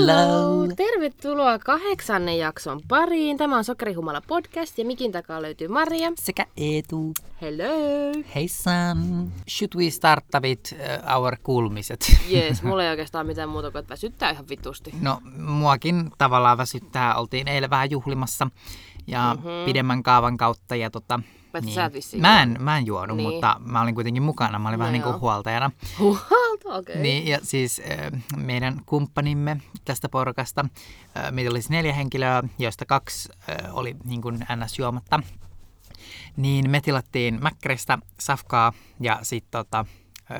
[0.00, 0.66] Hello!
[0.76, 3.36] Tervetuloa kahdeksannen jakson pariin.
[3.36, 6.12] Tämä on Sokerihumala podcast ja mikin takaa löytyy Maria.
[6.14, 7.14] Sekä Eetu.
[7.40, 8.22] Hello!
[8.34, 8.98] Heissan!
[9.48, 12.16] Should we start with uh, our kuulumiset?
[12.28, 14.94] Jees, mulla ei oikeastaan mitään muuta kuin, että väsyttää ihan vitusti.
[15.00, 17.14] No, muakin tavallaan väsyttää.
[17.14, 18.50] Oltiin eilen vähän juhlimassa
[19.06, 19.64] ja mm-hmm.
[19.64, 20.76] pidemmän kaavan kautta.
[20.76, 21.20] Ja tota,
[21.52, 23.30] Paitsi sä et vissiin mä, en, mä en juonut, Niin.
[23.32, 24.58] mutta mä olin kuitenkin mukana.
[24.58, 25.70] Mä olin No vähän niin kuin huoltajana.
[25.98, 26.28] Huolta,
[26.64, 26.78] okei.
[26.78, 27.02] Okay.
[27.02, 30.64] Niin, ja siis äh, meidän kumppanimme tästä porukasta,
[31.16, 34.78] äh, meitä olisi neljä henkilöä, joista kaksi äh, oli niin kuin ns.
[34.78, 35.20] juomatta.
[36.36, 39.84] Niin me tilattiin Mäkkäristä safkaa ja sitten tota,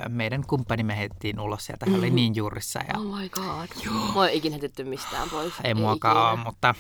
[0.08, 1.86] meidän kumppanimme heitettiin ulos sieltä.
[1.86, 3.68] Hän oli niin juurissa ja Oh my god.
[3.84, 3.94] Joo.
[4.12, 5.52] Mua ei ikinä heitetty mistään pois.
[5.64, 6.74] ei muakaan ole, mutta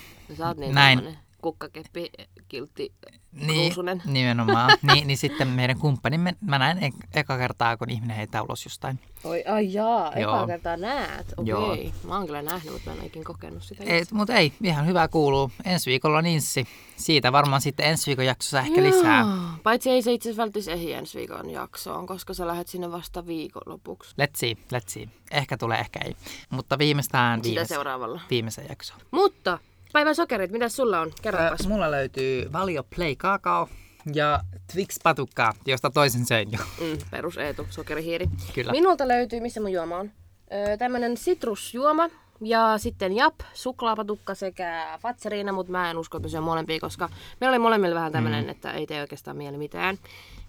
[0.46, 1.18] oot niin näin.
[1.42, 2.10] Kukkakeppi,
[2.48, 2.92] kiltti,
[3.32, 4.02] niin, ruusunen.
[4.04, 4.70] nimenomaan.
[4.94, 8.98] niin, niin sitten meidän kumppanimme, mä näin ek- eka kertaa, kun ihminen heittää ulos jostain.
[9.24, 10.34] Oi, ai jaa, Joo.
[10.34, 11.34] ekaa kertaa näet.
[11.36, 11.54] Okei.
[11.54, 11.90] Okay.
[12.08, 13.84] Mä oon kyllä nähnyt, mutta mä en ikinä kokenut sitä.
[13.84, 15.50] Ei, mutta ei, ihan hyvä kuuluu.
[15.64, 16.66] Ensi viikolla on inssi.
[16.96, 19.20] Siitä varmaan sitten ensi viikon jaksossa ehkä lisää.
[19.20, 19.36] Joo.
[19.62, 23.26] Paitsi ei se itse asiassa välttis ehdi ensi viikon jaksoon, koska sä lähdet sinne vasta
[23.26, 24.10] viikonlopuksi.
[24.22, 25.08] Let's see, let's see.
[25.30, 26.16] Ehkä tulee, ehkä ei.
[26.50, 28.20] Mutta viimeistään viimeis- seuraavalla.
[28.30, 28.98] viimeisen jakson.
[29.10, 29.58] Mutta
[29.92, 31.12] päivän sokerit, mitä sulla on?
[31.22, 31.68] Kerropas.
[31.68, 33.68] mulla löytyy Valio Play Kakao
[34.14, 34.40] ja
[34.72, 36.58] Twix Patukkaa, josta toisen söin jo.
[36.80, 38.26] Mm, perus Eetu, sokerihiiri.
[38.54, 38.72] Kyllä.
[38.72, 40.10] Minulta löytyy, missä mun juoma on?
[40.52, 46.30] Öö, tämmönen sitrusjuoma ja sitten jap, suklaapatukka sekä fatseriina, mutta mä en usko, että mä
[46.30, 47.08] syön molempia, koska
[47.40, 48.50] meillä oli molemmilla vähän tämmönen, mm.
[48.50, 49.98] että ei tee oikeastaan mieli mitään.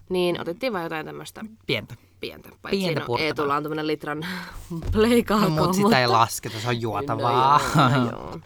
[0.08, 1.94] Niin otettiin vaan jotain tämmöistä Pientä.
[2.22, 2.48] Pientä.
[2.62, 3.26] Paitsi Pientä no, purtavaa.
[3.26, 4.26] Eetulla on tämmönen litran
[4.92, 7.60] play No, mutta sitä ei lasketa, se on juotavaa.
[7.76, 8.38] No, joo, no, joo.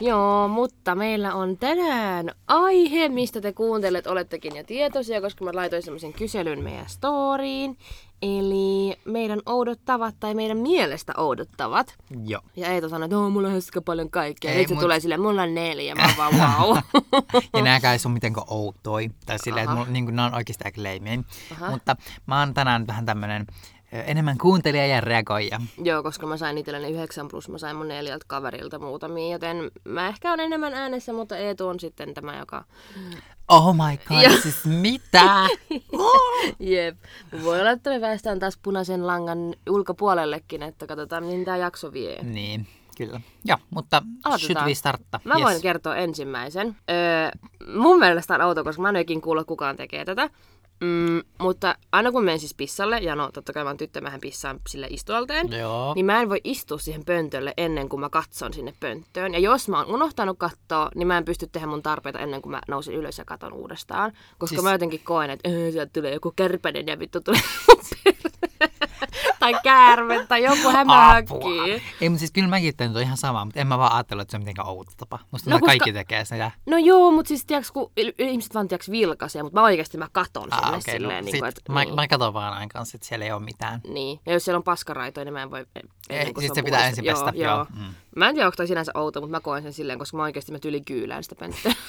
[0.00, 5.82] joo, mutta meillä on tänään aihe, mistä te kuuntelet, olettekin jo tietoisia, koska mä laitoin
[5.82, 7.78] semmoisen kyselyn meidän storyin.
[8.22, 11.94] Eli meidän oudottavat tai meidän mielestä oudottavat.
[12.26, 12.40] Joo.
[12.56, 14.50] Ja Eetu sanoi, että "Oo, mulla on häskä paljon kaikkea.
[14.50, 15.94] Ei, Ei, Nyt se mut- tulee silleen, mulla on neljä.
[15.94, 16.76] Mä vaan wow.
[17.56, 19.10] Ja nääkään ei ole mitenkään outoi.
[19.26, 21.18] Tai silleen, että mulla, niin kuin, ne on oikeasti aika leimiä.
[21.70, 23.46] Mutta mä oon tänään vähän tämmönen
[23.92, 25.60] enemmän kuuntelija ja reagoija.
[25.82, 30.08] Joo, koska mä sain itselleni 9 plus, mä sain mun neljältä kaverilta muutamia, joten mä
[30.08, 32.64] ehkä on enemmän äänessä, mutta Eetu on sitten tämä, joka
[33.48, 34.40] Oh my god, Joo.
[34.42, 35.46] siis mitä?
[36.58, 36.96] Jep.
[37.42, 39.38] Voi olla, että me päästään taas punaisen langan
[39.70, 42.22] ulkopuolellekin, että katsotaan, mihin tämä jakso vie.
[42.22, 43.20] niin, kyllä.
[43.44, 44.38] Joo, mutta Aloitetaan.
[44.40, 45.20] should we startta?
[45.24, 46.76] Mä voin kertoa ensimmäisen.
[46.90, 47.30] Öö,
[47.74, 50.30] mun mielestä on outo, koska mä en ole ikinä kuullut, kukaan tekee tätä.
[50.80, 54.60] Mm, mutta aina kun menen siis pissalle, ja no totta kai oon tyttö, mähän pissaan
[54.68, 55.94] sille istualteen, Joo.
[55.94, 59.32] niin mä en voi istua siihen pöntölle ennen kuin mä katson sinne pönttöön.
[59.32, 62.50] Ja jos mä oon unohtanut katsoa, niin mä en pysty tehdä mun tarpeita ennen kuin
[62.50, 64.12] mä nousin ylös ja katon uudestaan.
[64.38, 67.78] Koska Siis- mä jotenkin koen, että öö, sieltä tulee joku kärpänen ja vittu tulee mun
[68.04, 68.70] perään."
[69.52, 71.82] Tai käärme tai joku hämähäkkii.
[72.00, 74.36] Ei, mutta siis kyllä mäkin toi ihan sama, mutta en mä vaan ajatellut, että se
[74.36, 75.18] on mitenkään outo tapa.
[75.30, 76.50] Musta No, no, koska- kaikki tekee sitä.
[76.66, 80.42] No joo, mutta siis tiiäks, kun ihmiset vaan tiiäks vilkaisee, mutta mä oikeasti mä katon
[80.42, 81.24] sinne Ah, ah, okei, silleen.
[81.24, 83.32] no, niin sit, kuin, että, mä, niin, mä katson vaan aina kanssa, että siellä ei
[83.32, 83.80] ole mitään.
[83.88, 84.20] niin.
[84.26, 85.58] Ja jos siellä on paskaraitoja, niin mä en voi...
[85.76, 87.66] Ei, ennen kuin siis on se pitää ensin pestä, Joo, joo, joo.
[87.76, 87.94] mm.
[88.16, 90.52] Mä en tiedä, onko toi sinänsä outo, mutta mä koen sen silleen, koska mä oikeasti
[90.52, 91.72] mä tyli kyylään sitä pönttöä.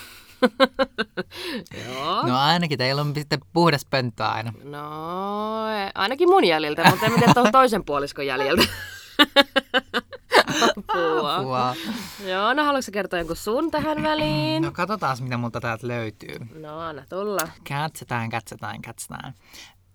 [1.87, 2.27] joo.
[2.27, 4.53] No ainakin teillä on sitten puhdas pönttö aina.
[4.63, 4.89] No,
[5.95, 8.63] ainakin mun jäljiltä, mutta en tiedä tuon toisen puoliskon jäljiltä.
[10.89, 11.35] Apua.
[11.35, 11.75] Apua.
[12.25, 14.63] Joo, no haluatko kertoa jonkun sun tähän väliin?
[14.63, 16.37] No katsotaan, mitä multa täältä löytyy.
[16.59, 17.47] No, anna tulla.
[17.69, 19.33] Katsotaan, katsotaan, katsotaan.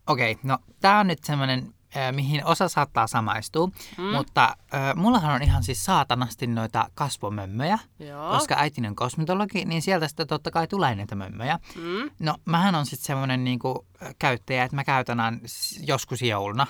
[0.06, 1.74] Okei, no tää on nyt semmonen,
[2.12, 3.66] mihin osa saattaa samaistua,
[3.98, 4.04] mm.
[4.04, 4.44] mutta
[4.75, 8.30] äh, mullahan on ihan siis saatanasti noita kasvomömmöjä, Joo.
[8.30, 11.58] koska äitini on kosmetologi, niin sieltä sitten totta kai tulee näitä mömmöjä.
[11.76, 12.10] Mm.
[12.19, 15.38] No mähän on sitten semmonen niinku äh, käyttäjä, että mä käytän aina
[15.86, 16.66] joskus jouluna.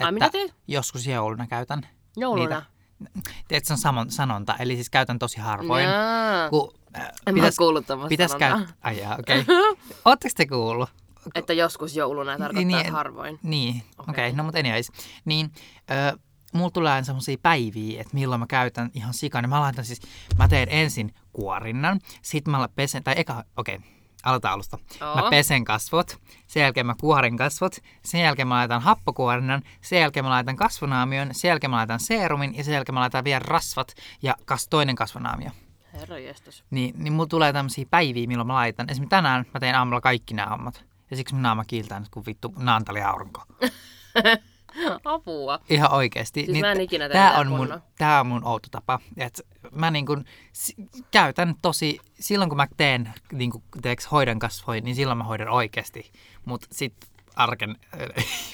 [0.00, 0.54] Ai, mitä teet?
[0.68, 1.86] Joskus jouluna käytän.
[2.16, 2.48] Jouluna?
[2.48, 2.72] Niitä.
[3.48, 5.84] Tiedätkö, se on samon, sanonta, eli siis käytän tosi harvoin.
[5.84, 6.50] Jaa.
[6.50, 8.58] Kun, äh, En mä oo kuullut tämmöistä pitäis sanontaa.
[8.58, 8.76] käyttää.
[8.82, 9.40] Ai okei.
[9.48, 9.76] Okay.
[10.04, 10.90] Ootteko te kuullut?
[11.34, 13.38] Että joskus jouluna tarkoittaa Niin, harvoin.
[13.42, 14.12] Niin, okei, okay.
[14.12, 14.32] Okei.
[14.32, 14.92] no mutta anyways.
[15.24, 15.50] Niin,
[15.90, 16.18] ö,
[16.52, 19.48] mulla tulee aina semmosia päiviä, että milloin mä käytän ihan sikana.
[19.48, 20.00] Mä laitan siis,
[20.38, 23.88] mä teen ensin kuorinnan, sit mä pesen, tai eka, okei, okay,
[24.24, 24.78] aloitetaan alusta.
[25.00, 25.14] Oo.
[25.22, 26.16] Mä pesen kasvot,
[26.46, 31.28] sen jälkeen mä kuorin kasvot, sen jälkeen mä laitan happokuorinnan, sen jälkeen mä laitan kasvonaamion,
[31.32, 34.96] sen jälkeen mä laitan seerumin ja sen jälkeen mä laitan vielä rasvat ja kas, toinen
[34.96, 35.50] kasvonaamio.
[35.92, 36.64] Herra jestas.
[36.70, 38.90] Niin, niin mulla tulee tämmöisiä päiviä, milloin mä laitan.
[38.90, 40.84] Esimerkiksi tänään mä tein aamulla kaikki nämä hommat.
[41.12, 43.42] Ja siksi mun naama kiiltää nyt kuin vittu naantali aurinko.
[45.04, 45.58] Apua.
[45.70, 46.44] Ihan oikeesti.
[46.46, 48.98] Siis mä en ikinä tää on, mun, tää on mun outo tapa.
[49.16, 49.40] Et
[49.72, 50.74] mä niin kun, s-
[51.10, 55.48] käytän tosi, silloin kun mä teen, niin kun, teeks, hoidan kasvoja, niin silloin mä hoidan
[55.48, 56.12] oikeasti.
[56.44, 56.94] Mutta sit
[57.36, 57.76] arken...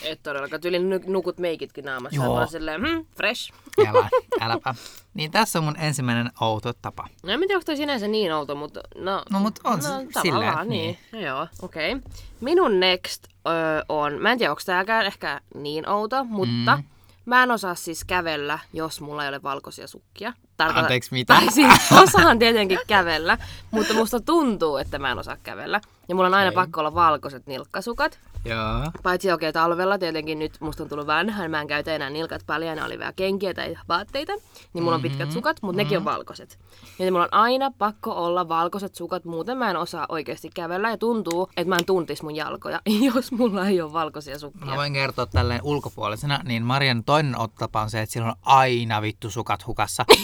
[0.02, 0.60] Et todellakaan.
[0.60, 2.16] Tyylin nu- nukut meikitkin naamassa.
[2.16, 2.34] Joo.
[2.34, 3.52] Vaan silleen, hmm, fresh.
[3.86, 4.08] Älä,
[4.40, 4.74] äläpä.
[5.14, 7.08] Niin tässä on mun ensimmäinen outo tapa.
[7.22, 9.22] No en tiedä, onko toi sinänsä niin outo, mutta no...
[9.30, 10.98] No, mut on no, silleen, niin.
[11.12, 11.92] No, joo, okei.
[11.94, 12.10] Okay.
[12.40, 13.50] Minun next ö,
[13.88, 16.84] on, mä en tiedä, onko tääkään ehkä niin outo, mutta mm.
[17.24, 20.32] mä en osaa siis kävellä, jos mulla ei ole valkoisia sukkia.
[20.56, 21.34] Tarkoitan- Anteeksi, mitä?
[21.34, 21.72] Tai siis
[22.02, 23.38] osaan tietenkin kävellä,
[23.70, 25.80] mutta musta tuntuu, että mä en osaa kävellä.
[26.08, 26.54] Ja mulla on aina Okei.
[26.54, 28.18] pakko olla valkoiset nilkkasukat.
[28.44, 28.90] Joo.
[29.02, 32.42] Paitsi okei, okay, talvella tietenkin nyt musta on tullut vanha, mä en käytä enää nilkat
[32.46, 34.32] paljaana, oli vielä kenkiä tai vaatteita,
[34.72, 35.08] niin mulla on Mhm.
[35.08, 36.58] pitkät sukat, mutta nekin on valkoiset.
[36.98, 40.98] Ja mulla on aina pakko olla valkoiset sukat, muuten mä en osaa oikeasti kävellä ja
[40.98, 42.80] tuntuu, että mä en tuntis mun jalkoja,
[43.14, 44.66] jos mulla ei ole valkoisia sukkia.
[44.66, 49.02] Mä voin kertoa tälleen ulkopuolisena, niin Marian toinen ottapa on se, että sillä on aina
[49.02, 50.04] vittu sukat hukassa.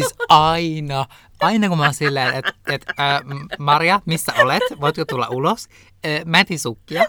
[0.00, 1.06] siis aina.
[1.40, 3.20] Aina kun mä oon silleen, että et, äh,
[3.58, 4.62] Maria, missä olet?
[4.80, 5.68] Voitko tulla ulos?
[6.06, 7.04] Äh, mätisukkia.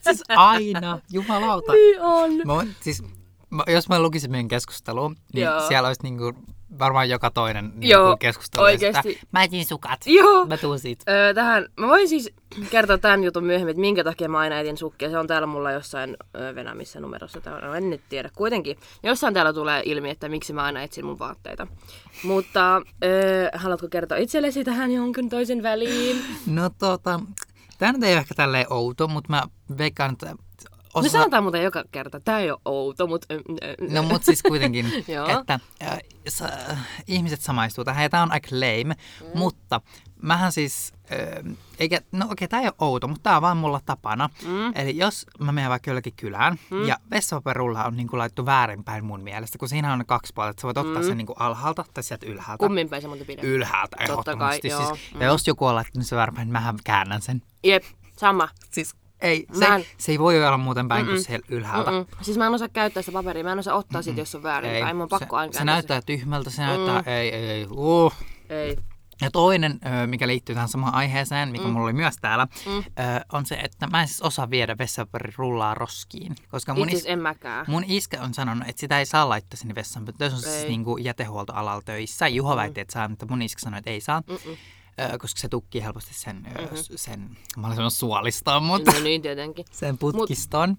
[0.00, 0.98] Siis aina.
[1.12, 1.72] Jumalauta.
[1.72, 2.30] Niin on.
[2.44, 3.02] Mä siis,
[3.50, 5.68] mä, jos mä lukisin meidän keskusteluun, niin Joo.
[5.68, 6.32] siellä olisi niinku,
[6.78, 8.64] varmaan joka toinen niinku Joo, keskustelu.
[8.64, 9.12] oikeesti.
[9.12, 10.00] Sitä, mä etin sukat.
[10.06, 10.46] Joo.
[10.46, 11.12] Mä tuun siitä.
[11.12, 12.30] Öö, tähän, mä voin siis
[12.70, 15.10] kertoa tämän jutun myöhemmin, että minkä takia mä aina etin sukkia.
[15.10, 18.30] Se on täällä mulla jossain öö, Venä, missä numerossa tämä on, en nyt tiedä.
[18.36, 21.66] Kuitenkin, jossain täällä tulee ilmi, että miksi mä aina etsin mun vaatteita.
[22.24, 26.24] Mutta öö, haluatko kertoa itsellesi tähän jonkin toisen väliin?
[26.46, 27.20] No tota,
[27.78, 29.42] tää nyt ei ole ehkä tälleen outo, mutta mä
[29.78, 30.34] veikkaan, että
[30.94, 31.08] Me osa...
[31.08, 33.34] sanotaan muuten joka kerta, tää ei ole outo, mutta...
[33.90, 34.86] No mut siis kuitenkin,
[35.40, 35.98] että äh,
[36.28, 36.48] sa,
[37.06, 39.38] ihmiset samaistuu tähän ja tää on aika lame, mm.
[39.38, 39.80] mutta
[40.22, 43.80] mähän siis, äh, eikä, no okei tää ei ole outo, mutta tää on vaan mulla
[43.86, 44.30] tapana.
[44.46, 44.72] Mm.
[44.74, 46.84] Eli jos mä menen vaikka jollekin kylään mm.
[46.86, 50.66] ja vessapaperulla on niinku laittu väärinpäin mun mielestä, kun siinä on kaksi puolta, että sä
[50.66, 51.08] voit ottaa Mm.
[51.08, 52.58] sen niinku alhaalta tai sieltä ylhäältä.
[52.64, 53.42] Kummin päin se muuten pidä.
[53.42, 54.60] Ylhäältä Totta ehdottomasti.
[54.68, 54.94] kai, joo.
[54.94, 55.20] siis, Mm.
[55.20, 57.42] Ja jos joku on laittanut sen väärinpäin, niin mähän käännän sen.
[57.64, 57.84] Jep,
[58.16, 58.48] sama.
[58.70, 61.24] Siis ei, se, Mä en- se ei voi olla muuten päin kuin Mm-mm.
[61.24, 61.90] siellä ylhäältä.
[61.90, 62.06] Mm-mm.
[62.22, 64.96] Siis mä en osaa käyttää sitä paperia, mä en osaa ottaa sit, jos on väärinpäin.
[64.96, 68.12] Mun on pakko se, se näyttää tyhmältä, se näyttää, ei, ei, ei, uh.
[68.48, 68.76] Ei.
[69.20, 71.70] Ja toinen, mikä liittyy tähän samaan aiheeseen, mikä mm.
[71.70, 72.84] mulla oli myös täällä, Mm.
[73.32, 76.34] on se, että mä en siis osaa viedä vessapaperullaa roskiin.
[76.50, 77.64] Koska mun, is, en mäkään.
[77.68, 80.06] mun iskä on sanonut, että sitä ei saa laittaa sinne vessaan.
[80.18, 80.68] Se on siis Ei.
[80.68, 82.28] niinku jätehuoltoalalla töissä.
[82.28, 84.22] Juho väitti, että saa, mutta mun iskä sanoi, että ei saa.
[84.28, 84.56] Mm-mm.
[85.18, 86.78] Koska se tukkii helposti sen, mm-hmm.
[86.96, 89.64] sen mä olin sanonut suolistoon, mutta No niin, tietenkin.
[89.80, 90.76] sen putkiston.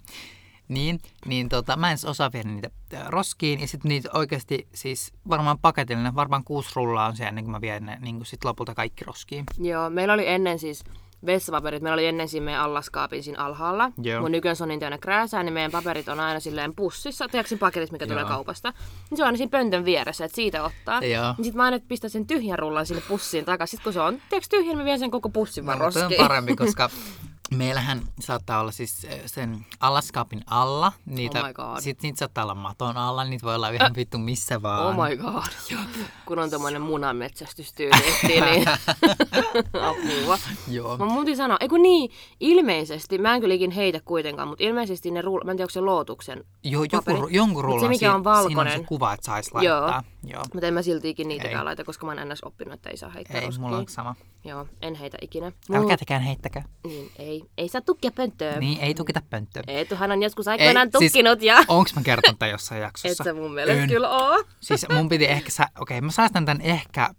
[0.68, 2.70] Niin, niin tota, mä en osaa viedä niitä
[3.08, 3.60] roskiin.
[3.60, 7.62] Ja sitten niitä oikeasti siis varmaan paketillinen, varmaan kuusi rullaa on se ennen kuin mä
[7.62, 9.46] vien ne niin sit lopulta kaikki roskiin.
[9.60, 10.84] Joo, meillä oli ennen siis
[11.26, 13.92] vessapaperit, meillä oli ennen siinä meidän allaskaapin siinä alhaalla.
[14.04, 14.22] Joo.
[14.22, 17.58] Mun nykyään se on niin täynnä krääsää, niin meidän paperit on aina silleen pussissa, tiedätkö
[17.58, 18.30] paketissa, mikä tulee Joo.
[18.30, 18.74] kaupasta.
[19.10, 21.06] Niin se on aina siinä pöntön vieressä, että siitä ottaa.
[21.06, 21.34] Joo.
[21.38, 23.72] Niin sit mä aina pistän sen tyhjän rullan sinne pussiin takaisin.
[23.78, 25.92] Sitten kun se on, tiedätkö tyhjä, niin mä vien sen koko pussin vaan No, on
[25.96, 26.22] roskiin.
[26.28, 26.90] parempi, koska
[27.52, 30.92] meillähän saattaa olla siis ö, sen allaskaapin alla.
[31.06, 31.80] Niitä, Oh my God.
[31.82, 34.86] Sit niitä saattaa olla maton alla, niitä voi olla ihan vittu missä vaan.
[35.00, 35.44] Oh my god.
[36.26, 37.96] Kun on tommonen munanmetsästystyyli,
[38.28, 38.66] niin
[39.90, 40.38] apua.
[40.68, 40.98] Joo.
[40.98, 45.22] Mä muutin sanoa, eikö niin, ilmeisesti, mä en kyllä ikin heitä kuitenkaan, mutta ilmeisesti ne
[45.22, 47.98] rull, mä en tiedä, onko se lootuksen Jo, joku, jonkun Mut se, rullan, mikä on
[47.98, 48.80] siinä on valkoinen.
[48.80, 49.82] se kuva, että sais Joo.
[49.82, 50.04] laittaa.
[50.24, 50.44] Joo.
[50.54, 51.64] Mutta en mä silti ikin niitäkään Ei.
[51.66, 53.62] laita, koska mä oon ennäs oppinut, että ei saa heittää Ei, roskiin.
[53.62, 54.16] mulla on sama.
[54.44, 55.52] Joo, en heitä ikinä.
[55.74, 56.64] Älkää tekään heittäkää.
[56.84, 57.35] Niin, ei.
[57.58, 58.60] Ei saa tukkia pönttöön.
[58.60, 59.64] Niin, ei tukita pönttöä.
[59.68, 61.64] Eetuhan on joskus aikoinaan Ei, siis- tukkinut ja...
[61.68, 63.24] Onks mä kertonut tämän jossain Et jaksossa?
[63.24, 63.90] sä mun mielestä En.
[63.90, 64.44] kyllä oo.
[64.60, 65.68] Siis mun piti ehkä, sä...
[65.80, 67.10] okei mä säästän tän ehkä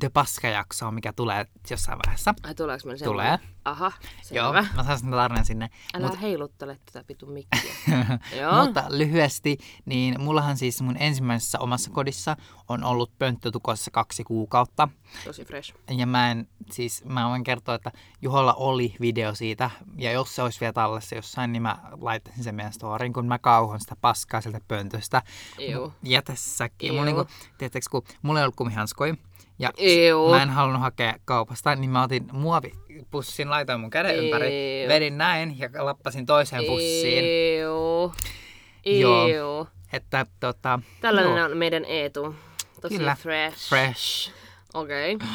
[0.00, 2.34] The Paska-jaksoa, mikä tulee jossain vaiheessa.
[2.42, 3.38] Ai tuleeko meillä Tulee.
[3.64, 3.92] Aha,
[4.30, 4.66] Joo, selvä.
[4.76, 5.70] mä säästän tämän tarinan sinne.
[5.94, 7.74] Älä Mut, heiluttele tätä vitun mikkiä.
[8.40, 8.64] Joo.
[8.64, 12.36] mutta lyhyesti, niin mullahan siis mun ensimmäisessä omassa kodissa
[12.68, 14.88] on ollut pönttötukossa kaksi kuukautta.
[15.24, 15.74] Tosi fresh.
[15.90, 20.42] Ja mä en, siis mä voin kertoa, että Juholla oli video siitä, ja jos se
[20.42, 24.40] olisi vielä tallessa jossain, niin mä laittaisin sen meidän storyin, kun mä kauhon sitä paskaa
[24.40, 25.22] sieltä pöntöstä.
[25.58, 25.92] Joo.
[26.02, 26.22] Ja
[26.82, 26.92] Joo.
[26.92, 27.26] mulla niinku,
[27.58, 29.14] tiedättekö, kun mulla ei ollut kumihanskoja,
[29.58, 29.70] ja
[30.08, 30.30] Joo.
[30.30, 34.88] mä en halunnut hakea kaupasta, niin mä otin muovipussin, laitoin mun käden ympäri, Joo.
[34.88, 37.24] vedin näin ja lappasin toiseen pussiin.
[37.60, 38.12] Joo.
[38.86, 39.28] Joo.
[39.28, 39.66] Joo.
[39.92, 42.34] Että tota, Tällainen joo, on meidän Eetu.
[42.80, 43.16] Tosi Kyllä.
[43.20, 43.68] fresh.
[43.68, 44.32] fresh.
[44.74, 45.14] Okei.
[45.14, 45.28] Okay.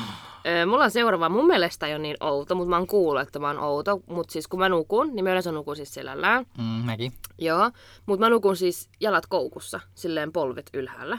[0.65, 1.29] Mulla on seuraava.
[1.29, 3.99] Mun mielestä ei ole niin outo, mutta mä oon kuullut, että mä oon outo.
[4.07, 6.45] Mutta siis kun mä nukun, niin mä yleensä nukun siis selällään.
[6.57, 7.13] Mm, mäkin.
[7.39, 7.71] Joo.
[8.05, 11.17] Mutta mä nukun siis jalat koukussa, silleen polvet ylhäällä.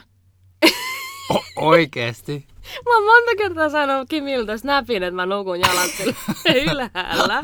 [1.35, 2.47] O- oikeesti.
[2.85, 5.91] Mä oon monta kertaa sanonut Kimiltä snapin, että mä nukun jalat
[6.65, 7.41] ylhäällä.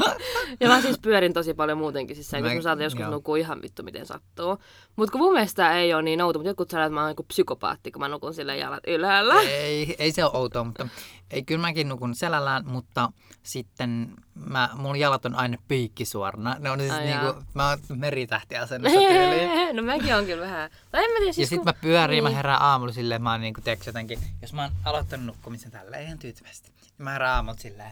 [0.59, 2.53] Ja mä siis pyörin tosi paljon muutenkin siis sängyssä.
[2.53, 3.11] Mä, mä saatan joskus joo.
[3.11, 4.57] nukkua ihan vittu miten sattuu.
[4.95, 7.23] Mutta kun mun mielestä ei ole niin outo, mutta jotkut sanoo, että mä oon niinku
[7.23, 9.41] psykopaatti, kun mä nukun sille jalat ylhäällä.
[9.41, 10.87] Ei, ei se ole outoa, mutta
[11.31, 13.11] ei, kyllä mäkin nukun selällään, mutta
[13.43, 16.55] sitten mä, mun jalat on aina piikkisuorana.
[16.59, 19.75] Ne on siis Ai niinku, mä oon meritähtiasennossa tyyliin.
[19.75, 20.69] no mäkin on kyllä vähän.
[20.91, 21.65] Tai en mä tiedä, siis ja sit kun...
[21.65, 22.23] mä pyörin, niin.
[22.23, 24.71] mä herään aamulla silleen, mä oon niinku teks jotenkin, jos mä oon
[25.05, 27.91] aloittanut nukkumisen tällä ihan tyytyvästi, mä aamulla silleen.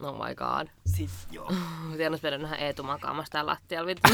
[0.00, 0.68] Oh my god.
[0.86, 1.52] Sit joo.
[1.96, 4.08] Tiedän, että nähdä Eetu makaamassa täällä lattialla vittu.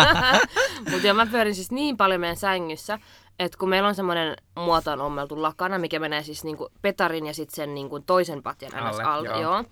[0.90, 2.98] Mutta joo, mä pyörin siis niin paljon meidän sängyssä,
[3.38, 7.56] että kun meillä on semmoinen muotoon ommeltu lakana, mikä menee siis niinku petarin ja sitten
[7.56, 9.40] sen niinku toisen patjan alle, alta, joo.
[9.40, 9.64] joo.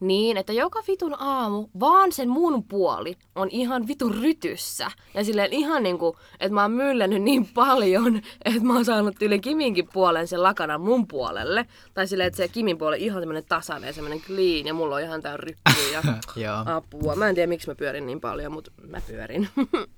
[0.00, 4.90] Niin, että joka vitun aamu vaan sen mun puoli on ihan vitun rytyssä.
[5.14, 9.40] Ja silleen ihan niinku, että mä oon myllännyt niin paljon, että mä oon saanut yli
[9.40, 11.66] Kiminkin puolen sen lakanan mun puolelle.
[11.94, 15.02] Tai silleen, että se Kimin puoli ihan semmonen tasainen ja semmonen clean ja mulla on
[15.02, 16.02] ihan tää rykkyä
[16.36, 17.16] ja apua.
[17.16, 19.48] Mä en tiedä miksi mä pyörin niin paljon, mutta mä pyörin.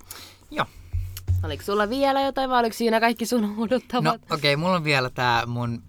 [0.50, 0.66] Joo.
[1.44, 4.04] Oliko sulla vielä jotain vai oliko siinä kaikki sun odottavat?
[4.04, 5.82] No okei, okay, mulla on vielä tää mun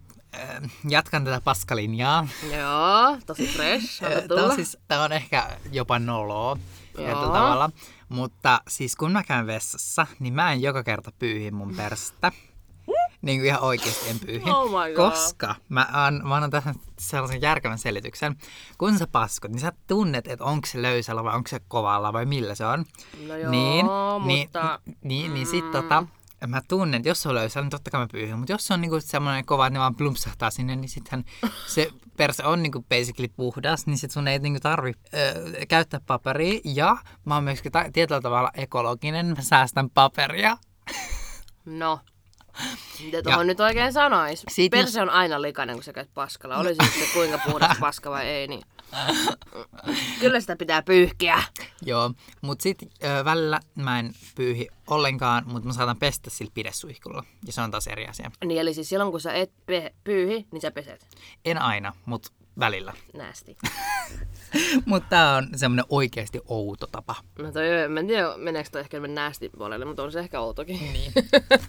[0.89, 2.27] jatkan tätä paskalinjaa.
[2.57, 4.03] Joo, tosi fresh.
[4.27, 6.57] Tämä on, siis, tämä on ehkä jopa noloa
[6.95, 7.69] tavalla.
[8.09, 12.31] Mutta siis kun mä käyn vessassa, niin mä en joka kerta pyyhi mun perstä.
[13.21, 14.49] Niin kuin ihan oikeasti en pyyhi.
[14.49, 14.71] Oh.
[14.95, 18.35] Koska mä, an, mä annan tässä sellaisen järkevän selityksen.
[18.77, 22.25] Kun sä paskot, niin sä tunnet, että onko se löysällä vai onko se kovalla vai
[22.25, 22.85] millä se on.
[23.27, 24.79] No joo, niin, mutta...
[24.85, 26.03] Niin, niin, niin sit tota,
[26.47, 28.37] mä tunnen, että jos se on löysä, niin totta kai mä pyyhin.
[28.37, 31.25] Mutta jos se on niinku semmoinen kova, että ne vaan plumpsahtaa sinne, niin sittenhän
[31.75, 36.59] se perse on niinku basically puhdas, niin sit sun ei niinku tarvi öö, käyttää paperia.
[36.63, 40.57] Ja mä oon myöskin ta- tietyllä tavalla ekologinen, mä säästän paperia.
[41.65, 41.99] No,
[43.03, 44.43] mitä tuohon nyt oikein sanois?
[44.51, 46.57] Siitä Perse on aina likainen, kun sä käyt paskalla.
[46.57, 48.61] Oli se kuinka puhdas paska vai ei, niin
[50.19, 51.43] kyllä sitä pitää pyyhkiä.
[51.81, 52.11] Joo,
[52.41, 52.89] mutta sitten
[53.25, 57.23] välillä mä en pyyhi ollenkaan, mutta mä saatan pestä sillä pidesuihkulla.
[57.47, 58.31] Ja se on taas eri asia.
[58.45, 61.07] Niin, eli siis silloin kun sä et pe- pyyhi, niin sä peset?
[61.45, 62.93] En aina, mutta välillä.
[63.13, 63.57] Nästi.
[64.85, 67.15] mutta tämä on semmoinen oikeasti outo tapa.
[67.39, 70.79] No toi, mä en tiedä, meneekö toi ehkä näästi puolelle, mutta on se ehkä outokin.
[70.93, 71.11] Niin.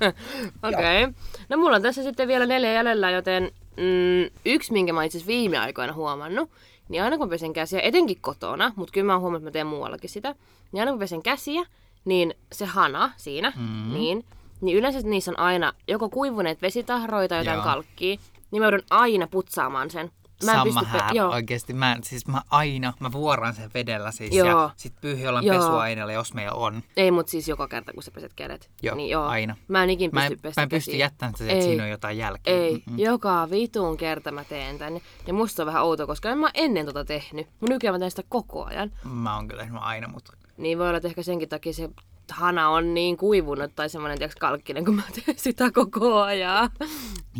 [0.68, 1.04] Okei.
[1.04, 1.14] Okay.
[1.48, 5.58] No mulla on tässä sitten vielä neljä jäljellä, joten mm, yksi, minkä mä itse viime
[5.58, 6.50] aikoina huomannut,
[6.88, 9.66] niin aina kun pesen käsiä, etenkin kotona, mutta kyllä mä oon huomannut, että mä teen
[9.66, 10.34] muuallakin sitä,
[10.72, 11.62] niin aina kun pesen käsiä,
[12.04, 13.92] niin se hana siinä, mm.
[13.94, 14.24] niin,
[14.60, 17.64] niin yleensä niissä on aina joko kuivuneet vesitahroita tai jotain Joo.
[17.64, 18.16] kalkkia,
[18.50, 20.10] niin mä joudun aina putsaamaan sen.
[20.44, 21.30] Mä Sama pysty, pe- joo.
[21.32, 21.72] oikeesti.
[21.72, 24.48] Mä, siis mä aina, mä vuoran sen vedellä siis joo.
[24.48, 26.82] ja sit pyyhi ollaan pesuaineella, jos meillä on.
[26.96, 28.70] Ei, mut siis joka kerta, kun sä peset kädet.
[28.82, 29.24] Joo, niin joo.
[29.26, 29.56] aina.
[29.68, 32.54] Mä en ikin pysty pestä Mä en pysty jättämään sitä, että siinä on jotain jälkeä.
[32.54, 32.98] Ei, Mm-mm.
[32.98, 35.00] joka vitun kerta mä teen tän.
[35.26, 37.46] Ja musta on vähän outo, koska en mä ennen tota tehnyt.
[37.60, 38.92] Mun nykyään mä teen sitä koko ajan.
[39.04, 40.32] Mä oon kyllä aina, mutta...
[40.56, 41.88] Niin voi olla, että ehkä senkin takia se
[42.32, 46.70] hana on niin kuivunut tai semmoinen tiiäks, kalkkinen, kun mä teen sitä koko ajan.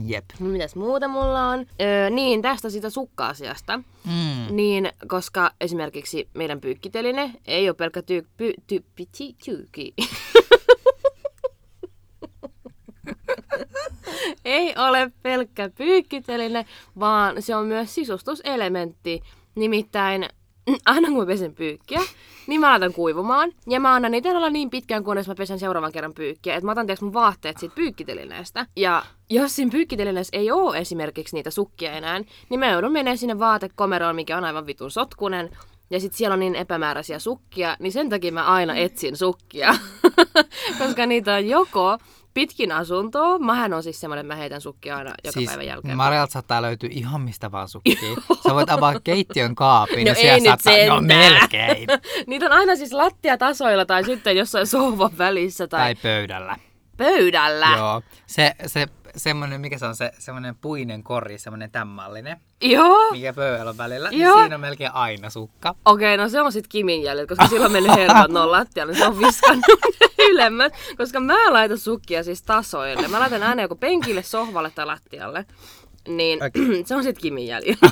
[0.07, 0.25] Jep.
[0.38, 1.66] Mitäs muuta mulla on?
[1.80, 3.76] Öö, niin, tästä sitä sukka-asiasta.
[3.76, 4.57] Mm.
[4.57, 8.26] Niin, koska esimerkiksi meidän pyykkiteline ei ole pelkkä tyy...
[8.37, 9.04] Py, ty, ty,
[9.45, 9.95] tyyki.
[14.45, 16.66] ei ole pelkkä pyykkiteline,
[16.99, 19.23] vaan se on myös sisustuselementti.
[19.54, 20.28] Nimittäin
[20.87, 22.00] aina kun mä pesen pyykkiä,
[22.47, 23.53] niin mä laitan kuivumaan.
[23.69, 26.55] Ja mä annan niitä olla niin pitkään, kunnes mä pesen seuraavan kerran pyykkiä.
[26.55, 28.67] Että mä otan mun vaatteet siitä pyykkitelineestä.
[28.77, 33.39] Ja jos siinä pyykkitelineessä ei ole esimerkiksi niitä sukkia enää, niin mä joudun menemään sinne
[33.39, 35.50] vaatekomeroon, mikä on aivan vitun sotkunen.
[35.91, 39.75] Ja sitten siellä on niin epämääräisiä sukkia, niin sen takia mä aina etsin sukkia.
[40.79, 41.99] Koska niitä on joko
[42.35, 43.39] pitkin asuntoa.
[43.39, 45.97] Mähän on siis semmoinen, että mä heitän sukkia aina joka siis päivän jälkeen.
[45.97, 47.95] Marjalta saattaa löytyä ihan mistä vaan sukkia.
[48.49, 51.89] Sä voit avaa keittiön kaapin no ja siellä saattaa, no melkein.
[52.27, 55.69] Niitä on aina siis lattiatasoilla tai sitten jossain sohvan välissä.
[55.69, 56.57] Tai, tai pöydällä.
[56.97, 57.67] Pöydällä?
[57.77, 58.03] Joo.
[58.27, 62.41] Se, se semmoinen, mikä se on se, semmoinen puinen kori, semmoinen tämmällinen.
[62.63, 63.11] Joo.
[63.11, 64.11] Mikä pöydällä on välillä.
[64.11, 64.35] Niin Joo.
[64.35, 65.75] Niin siinä on melkein aina sukka.
[65.85, 69.09] Okei, no se on sitten Kimin jäljellä, koska silloin mennyt herrat no lattialle, niin se
[69.09, 69.65] on viskannut
[70.31, 70.73] ylemmät.
[70.97, 73.09] Koska mä laitan sukkia siis tasoille.
[73.09, 75.45] Mä laitan aina joko penkille, sohvalle tai lattialle.
[76.09, 76.83] Niin okay.
[76.87, 77.91] se on sitten Kimin jäljellä.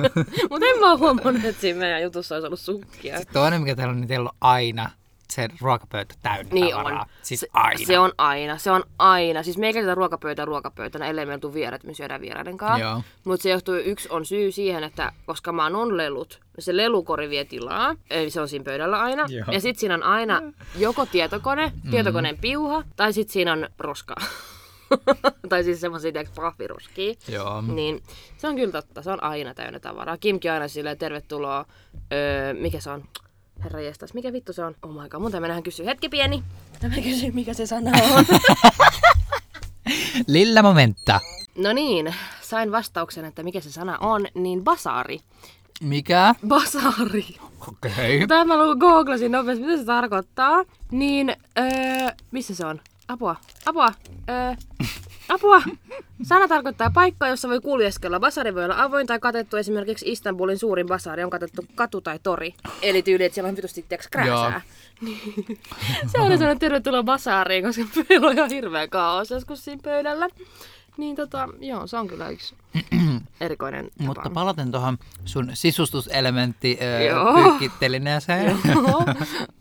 [0.50, 3.18] Mutta en mä huomannut, että siinä meidän jutussa olisi ollut sukkia.
[3.18, 4.90] Sitten toinen, mikä teillä on, niin teillä on aina
[5.32, 7.02] se ruokapöytä täynnä niin tavaraa.
[7.02, 7.08] On.
[7.22, 7.86] Siis aina.
[7.86, 9.42] Se on aina, se on aina.
[9.42, 13.02] Siis me ei käytetä ruokapöytää ruokapöytänä, ellei meillä tule vierat, me syödään vieraiden kanssa.
[13.24, 17.44] Mutta se johtuu, yksi on syy siihen, että koska mä on lelut, se lelukori vie
[17.44, 19.26] tilaa, eli se on siinä pöydällä aina.
[19.28, 19.46] Joo.
[19.50, 20.42] Ja sitten siinä on aina
[20.76, 21.90] joko tietokone, mm.
[21.90, 24.16] tietokoneen piuha, tai sitten siinä on roskaa.
[25.48, 27.14] tai siis semmoisia, tiedätkö, pahviruskia.
[27.28, 27.60] Joo.
[27.60, 28.02] Niin
[28.36, 30.16] se on kyllä totta, se on aina täynnä tavaraa.
[30.16, 31.64] Kimkin on aina silleen, tervetuloa,
[32.12, 33.04] öö, mikä se on?
[33.64, 34.74] Herra jestas, mikä vittu se on?
[34.82, 35.86] Oh my god, mun mennään kysyä.
[35.86, 36.42] Hetki pieni.
[36.82, 38.24] Mä kysyn, mikä se sana on.
[40.26, 41.20] Lilla momenta.
[41.58, 45.20] no niin, sain vastauksen, että mikä se sana on, niin basaari.
[45.80, 46.34] Mikä?
[46.48, 47.26] Basaari.
[47.68, 48.16] Okei.
[48.16, 48.26] Okay.
[48.26, 50.64] Tämä mä googlasin nopeasti, mitä se tarkoittaa.
[50.92, 51.66] Niin, öö,
[52.30, 52.80] missä se on?
[53.08, 53.36] Apua,
[53.66, 53.92] apua,
[54.28, 54.54] öö,
[55.28, 55.62] apua.
[56.22, 58.20] Sana tarkoittaa paikkaa, jossa voi kuljeskella.
[58.20, 59.56] Basari voi olla avoin tai katettu.
[59.56, 62.54] Esimerkiksi Istanbulin suurin basari on katettu katu tai tori.
[62.82, 64.60] Eli tyyli, että siellä on vitusti tiiäks, krääsää.
[66.12, 70.28] Se on sellainen tervetuloa basariin, koska meillä on ihan hirveä kaos joskus siinä pöydällä.
[70.96, 72.54] Niin tota, joo, se on kyllä yksi
[73.40, 74.04] erikoinen tapa.
[74.04, 76.78] Mutta palaten tuohon sun sisustuselementti
[77.34, 78.58] pyykkitelineeseen.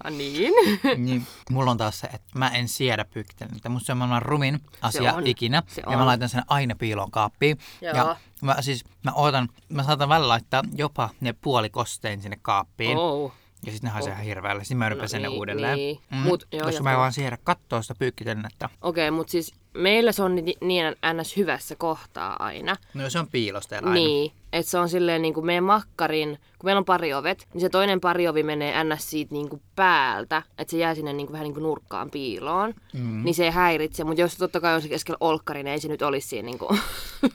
[0.09, 0.53] Niin.
[1.05, 3.69] niin, mulla on taas se, että mä en siedä pyykkitelineitä.
[3.69, 5.27] Musta se on maailman rumin asia on.
[5.27, 5.63] ikinä.
[5.67, 6.05] Se ja mä on.
[6.05, 7.57] laitan sen aina piiloon kaappiin.
[7.81, 7.95] Joo.
[7.95, 12.97] Ja mä siis, mä ootan, mä saatan välillä laittaa jopa ne puolikostein sinne kaappiin.
[12.97, 13.33] Oh.
[13.65, 14.63] Ja sitten ne haisee ihan hirveälle.
[14.63, 15.75] Sitten mä ryppäsen ne niin, uudelleen.
[15.75, 15.99] niin.
[16.11, 18.69] Mm, Mut, joo, koska mä vaan siedä kattoo sitä pyykkitelinettä.
[18.81, 21.37] Okei, mutta siis meillä se on ni- niin ns.
[21.37, 22.75] hyvässä kohtaa aina.
[22.93, 23.99] No se on piilosteella aina.
[23.99, 27.61] Niin, että se on silleen niin kuin meidän makkarin, kun meillä on pari ovet, niin
[27.61, 29.09] se toinen pari ovi menee ns.
[29.09, 32.73] siitä niin kuin päältä, että se jää sinne niin kuin vähän niin kuin nurkkaan piiloon,
[32.93, 33.23] mm.
[33.23, 35.87] niin se ei häiritse, mutta jos totta kai on se keskellä olkkari, niin ei se
[35.87, 36.79] nyt olisi siinä niin kuin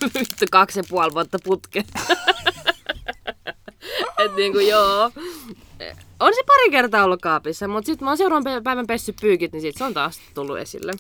[0.51, 1.85] kaksi ja puoli vuotta putke.
[4.25, 5.11] Et niin kuin joo.
[6.23, 9.53] On se pari kertaa ollut kaapissa, mutta sitten mä oon seuraavan pä- päivän pessy pyykit,
[9.53, 10.93] niin sit se on taas tullut esille.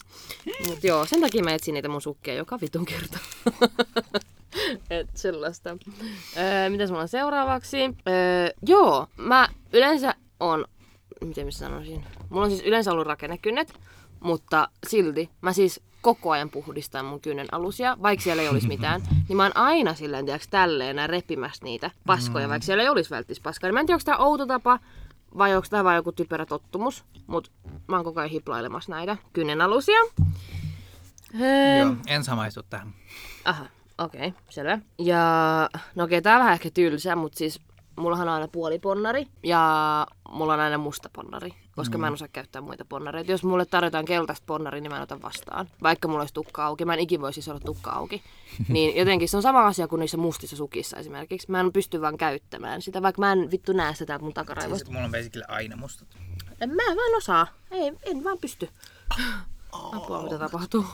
[0.68, 3.18] Mut joo, sen takia mä etsin niitä mun sukkia joka vitun kerta.
[4.90, 5.70] Et sellaista.
[6.36, 7.76] Öö, mitäs mulla on seuraavaksi?
[7.84, 7.92] Öö,
[8.66, 10.64] joo, mä yleensä on,
[11.24, 13.74] miten mä sanoisin, mulla on siis yleensä ollut rakennekynnet,
[14.20, 19.02] mutta silti mä siis koko ajan puhdistan mun kynnen alusia, vaikka siellä ei olisi mitään,
[19.28, 23.42] niin mä oon aina silleen, tiiäks, tälleen repimässä niitä paskoja, vaikka siellä ei olisi välttis.
[23.62, 24.78] Niin mä en tiedä, onko tää outo tapa,
[25.38, 27.50] vai onko tää vaan joku typerä tottumus, mutta
[27.88, 30.00] mä oon koko ajan hiplailemassa näitä kynnen alusia.
[31.40, 32.94] Öö, Joo, en samaistu tähän.
[33.44, 33.66] Aha,
[33.98, 34.78] okei, okay, selvä.
[34.98, 35.18] Ja
[35.94, 37.60] no okei, okay, tää on vähän ehkä tylsä, mutta siis
[37.96, 42.00] mullahan on aina puoliponnari ja mulla on aina musta ponnari, koska mm.
[42.00, 43.30] mä en osaa käyttää muita ponnareita.
[43.30, 45.68] Jos mulle tarjotaan keltaista ponnari, niin mä en ota vastaan.
[45.82, 48.22] Vaikka mulla olisi tukka auki, mä en ikin voisi siis olla tukka auki.
[48.68, 51.50] Niin jotenkin se on sama asia kuin niissä mustissa sukissa esimerkiksi.
[51.50, 54.84] Mä en pysty vaan käyttämään sitä, vaikka mä en vittu näe sitä mun takaraivosta.
[54.84, 56.08] Siis, mulla on basically aina mustat.
[56.60, 57.46] En mä vaan osaa.
[57.70, 58.68] Ei, en vaan pysty.
[59.72, 60.84] Apua, mitä tapahtuu?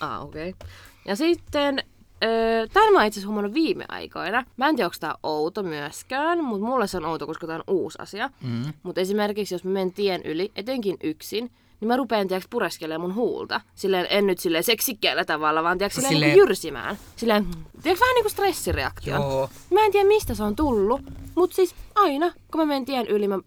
[0.00, 0.48] Ah, okei.
[0.50, 0.68] Okay.
[1.04, 1.84] Ja sitten,
[2.24, 4.44] öö, tämän mä itse asiassa huomannut viime aikoina.
[4.56, 7.64] Mä en tiedä, onko tää outo myöskään, mutta mulle se on outo, koska tää on
[7.66, 8.30] uusi asia.
[8.42, 8.72] Mm.
[8.82, 11.50] Mutta esimerkiksi, jos mä menen tien yli, etenkin yksin,
[11.80, 13.60] niin mä rupean, tiedätkö, pureskelemaan mun huulta.
[13.74, 16.28] Silleen, en nyt silleen seksikkäällä tavalla, vaan tiedätkö, silleen, Silleen-.
[16.30, 16.98] Niin jyrsimään.
[17.16, 17.44] Silleen,
[17.82, 19.14] tiedätkö, vähän niinku stressireaktio.
[19.14, 19.50] Joo.
[19.70, 21.00] Mä en tiedä, mistä se on tullut,
[21.34, 23.38] mutta siis aina, kun mä menen tien yli, mä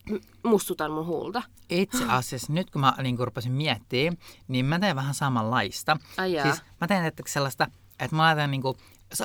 [0.44, 1.42] mustutan mun huulta.
[1.70, 5.98] Itse asiassa nyt kun mä niin rupesin miettimään, niin mä teen vähän samanlaista.
[6.18, 6.44] Ai jaa.
[6.44, 7.68] siis mä teen että sellaista,
[8.00, 8.78] että mä laitan niin kuin,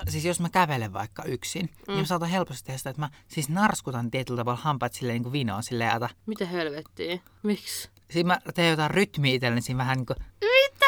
[0.09, 1.93] siis jos mä kävelen vaikka yksin, mm.
[1.93, 5.23] niin mä saatan helposti tehdä sitä, että mä siis narskutan tietyllä tavalla hampaat silleen niin
[5.23, 7.19] kuin vinoon silleen, että Mitä helvettiä?
[7.43, 7.91] Miksi?
[8.11, 10.85] Siinä mä teen jotain rytmiä itselleni siinä vähän niin kuin, Mitä?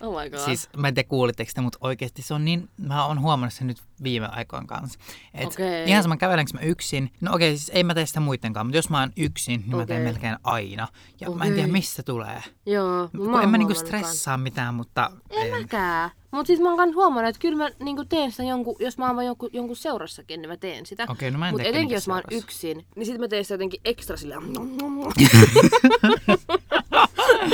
[0.00, 0.38] Oh my god.
[0.40, 3.66] siis mä en tiedä kuulitteko sitä, mutta oikeasti se on niin, mä oon huomannut sen
[3.66, 4.98] nyt viime aikoina kanssa.
[5.34, 5.88] Et Okei.
[5.88, 8.90] Ihan sama kävelenkö mä yksin, no okei siis ei mä tee sitä muidenkaan, mutta jos
[8.90, 10.88] mä oon yksin, niin mä teen melkein aina.
[11.20, 12.42] Ja mä en tiedä mistä tulee.
[12.66, 13.86] Joo, Kun mä en oon mä niinku kans.
[13.86, 16.10] stressaa mitään, mutta En mäkään.
[16.30, 19.16] Mutta siis mä oon huomannut, että kyllä mä niinku teen sitä jonkun, jos mä oon
[19.16, 21.06] vaan jonkun, jonkun seurassakin, niin mä teen sitä.
[21.08, 22.46] Okei, no mä en Mutta etenkin jos mä oon seurassa.
[22.46, 24.36] yksin, niin sit mä teen sitä jotenkin ekstra sillä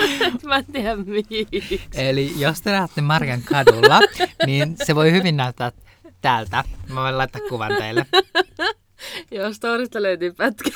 [0.45, 1.83] Mä en tiedä miksi.
[1.95, 4.01] Eli jos te näette Marjan kadulla,
[4.47, 5.73] niin se voi hyvin näyttää
[6.21, 6.65] täältä.
[6.89, 8.07] Mä voin laittaa kuvan teille.
[9.31, 10.71] Joo, storista löytyy pätkä.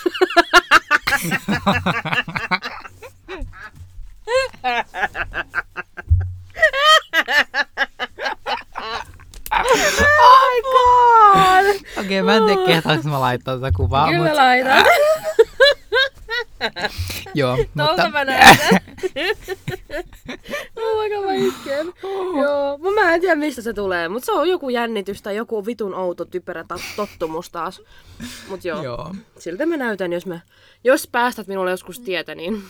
[9.53, 11.67] oh my god!
[12.05, 14.87] Okei, mä en tiedä kehtaanko mä laittaa tätä kuvaa, Kyllä mutta laitat.
[17.35, 17.57] Joo.
[17.57, 18.81] Mutta, mä näytän.
[20.77, 21.93] oh my god, mä itken.
[22.43, 25.67] Joo, mut mä en tiedä mistä se tulee, mutta se on joku jännitys tai joku
[25.67, 27.83] vitun outo typerä ta- tottumus taas.
[28.49, 29.15] Mut joo, joo.
[29.39, 30.41] siltä mä näytän, jos mä,
[30.85, 32.63] jos päästät minulle joskus tietä, niin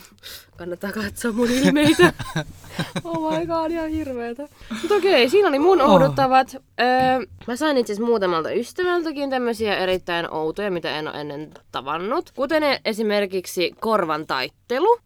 [0.57, 2.13] kannattaa katsoa mun ilmeitä.
[3.05, 4.49] oh my god, ihan hirveetä.
[4.83, 6.57] Mutta okei, siinä oli mun oudottavat.
[6.81, 12.31] Öö, mä sain itse muutamalta ystävältäkin tämmöisiä erittäin outoja, mitä en ole ennen tavannut.
[12.35, 14.99] Kuten esimerkiksi korvan taittelu.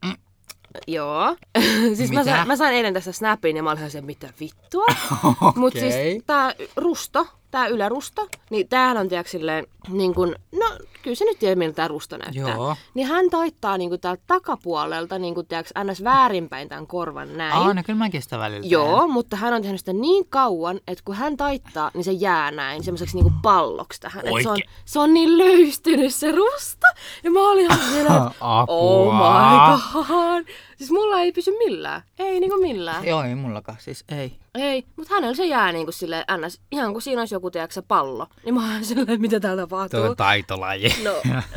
[0.87, 1.37] Joo.
[1.97, 4.87] siis mä sain, mä sain eilen tästä snapin ja mä olin ihan se, mitä vittua.
[5.57, 6.23] Mut siis Okei.
[6.27, 11.39] tää rusto, tää ylärusto, niin tämähän on tiiäks silleen, niin kun, no kyllä se nyt
[11.39, 12.55] tiedät miltä tää rusto näyttää.
[12.55, 12.77] Joo.
[12.95, 16.05] Niin hän taittaa niin kuin täältä takapuolelta niin kuin tiiäks, ns.
[16.05, 17.53] väärinpäin tämän korvan näin.
[17.53, 21.05] Aa, no kyllä mäkin sitä välillä Joo, mutta hän on tehnyt sitä niin kauan, että
[21.05, 24.27] kun hän taittaa, niin se jää näin semmoiseksi niinku palloksi tähän.
[24.27, 26.87] Et se, on, se on niin löystynyt se rusta.
[27.25, 30.45] Ja mä olin ihan siellä, että oh my god.
[30.81, 32.03] Siis mulla ei pysy millään.
[32.19, 33.05] Ei niinku millään.
[33.05, 34.37] Joo, ei mullakaan, siis ei.
[34.55, 36.61] Ei, mutta hänellä se jää niinku silleen ns.
[36.73, 38.27] Ihan kuin siinä olisi joku, tiedätkö, se pallo.
[38.45, 40.01] Niin mä oon silleen, mitä täällä tapahtuu.
[40.01, 40.95] Tuo on taitolaji.
[41.05, 41.13] No,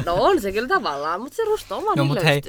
[0.05, 2.41] no on se kyllä tavallaan, mutta se rusto on vaan No niin mut hei,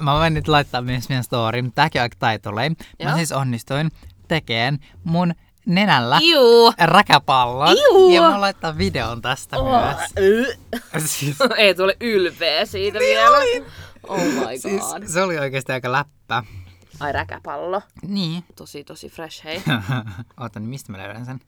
[0.00, 2.70] mä voin nyt laittaa myös meidän storyin, mutta tääkin on aika taitolei.
[2.70, 3.16] Mä Joo.
[3.16, 3.90] siis onnistuin
[4.28, 5.34] tekemään mun
[5.66, 6.72] nenällä Juu.
[6.78, 7.76] räkäpallon.
[7.90, 8.14] Juu.
[8.14, 9.96] Ja mä laittaa videon tästä Oh, myös.
[11.06, 13.38] Siis, ei tule ylpeä siitä vielä.
[14.08, 14.58] Oh my god.
[14.58, 16.42] siis, se oli oikeasti aika läppä.
[17.00, 17.82] Ai räkäpallo.
[18.02, 18.44] Niin.
[18.56, 19.62] Tosi tosi fresh, hei.
[20.40, 21.40] Oota, niin mistä mä löydän sen?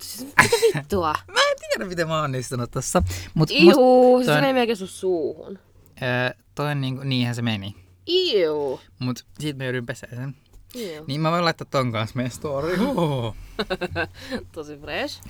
[0.00, 1.14] Siis, mitä vittua?
[1.34, 3.02] Mä en tiedä, miten mä oon onnistunut tossa.
[3.34, 5.58] Mut must, Iu, siis toi se meni melkein sun suuhun.
[6.02, 7.74] öö, toi on niinku, niinhän se meni.
[8.08, 8.80] Iu.
[8.98, 10.36] Mut siitä mä joudun peseen sen.
[10.74, 11.04] Iu.
[11.06, 12.78] Niin mä voin laittaa ton kanssa meidän story.
[12.86, 13.36] Oh.
[14.52, 15.20] Tosi fresh.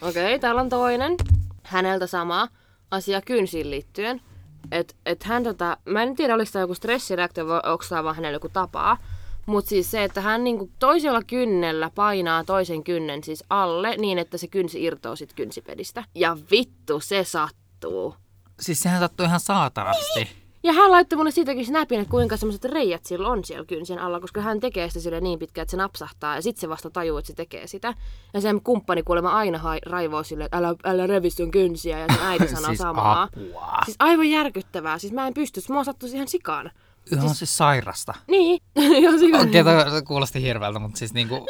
[0.00, 1.16] Okei, okay, täällä on toinen.
[1.62, 2.48] Häneltä sama
[2.90, 4.20] asia kynsiin liittyen.
[4.70, 8.16] Et, et hän tota, mä en tiedä, oliko tämä joku stressireaktio vai onko tämä vaan
[8.16, 8.98] hänellä joku tapaa.
[9.46, 14.38] Mutta siis se, että hän niinku toisella kynnellä painaa toisen kynnen siis alle niin, että
[14.38, 16.04] se kynsi irtoaa sit kynsipedistä.
[16.14, 18.14] Ja vittu, se sattuu.
[18.60, 20.41] Siis sehän sattuu ihan saatanasti.
[20.64, 24.20] Ja hän laittoi mulle siitäkin snapin, että kuinka semmoiset reijät sillä on siellä kynsien alla,
[24.20, 27.18] koska hän tekee sitä sille niin pitkään, että se napsahtaa ja sitten se vasta tajuu,
[27.18, 27.94] että se tekee sitä.
[28.34, 32.26] Ja sen kumppani kuulemma aina raivoo sille, että älä, älä revi sun kynsiä ja sen
[32.26, 33.22] äiti sanoo siis samaa.
[33.22, 33.72] apua.
[33.84, 34.98] Siis aivan järkyttävää.
[34.98, 36.70] Siis mä en pysty, mua sattuisi ihan sikaan.
[37.12, 38.14] Ihan siis sairasta.
[38.26, 38.60] Niin,
[39.02, 39.48] ihan sikaan.
[39.48, 41.46] Okei, toi kuulosti hirveältä, mutta siis niinku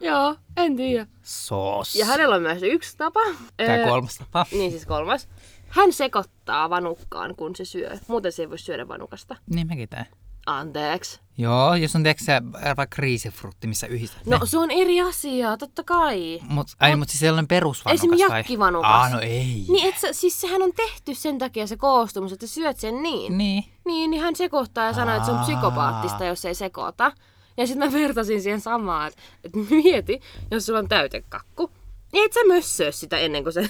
[0.00, 1.06] Joo, en tiedä.
[1.22, 1.94] soos.
[1.94, 3.20] Ja hänellä on myös yksi tapa.
[3.60, 4.46] Öö, kolmas tapa.
[4.52, 5.28] Niin siis kolmas.
[5.74, 7.90] Hän sekoittaa vanukkaan, kun se syö.
[8.08, 9.36] Muuten se ei voi syödä vanukasta.
[9.50, 10.06] Niin mäkin teen.
[10.46, 11.20] Anteeksi.
[11.38, 12.42] Joo, jos on tiedätkö se
[12.76, 14.46] vaikka kriisifrutti, missä yhdistät No ne.
[14.46, 16.40] se on eri asia, totta kai.
[16.48, 18.28] Mut, ai, mut siis sellainen perusvanukas Esim.
[18.28, 18.38] vai?
[18.38, 18.90] jakkivanukas.
[18.90, 19.64] Aa, no ei.
[19.68, 23.38] Niin, et sä, siis sehän on tehty sen takia se koostumus, että syöt sen niin.
[23.38, 23.64] Niin.
[23.84, 25.44] Niin, niin hän sekoittaa ja sanoo, että se on Aa.
[25.44, 27.12] psykopaattista, jos ei sekoita.
[27.56, 31.70] Ja sitten mä vertasin siihen samaan, että, että mieti, jos sulla on täytekakku,
[32.14, 33.60] niin et sä mössöö sitä ennen kuin sä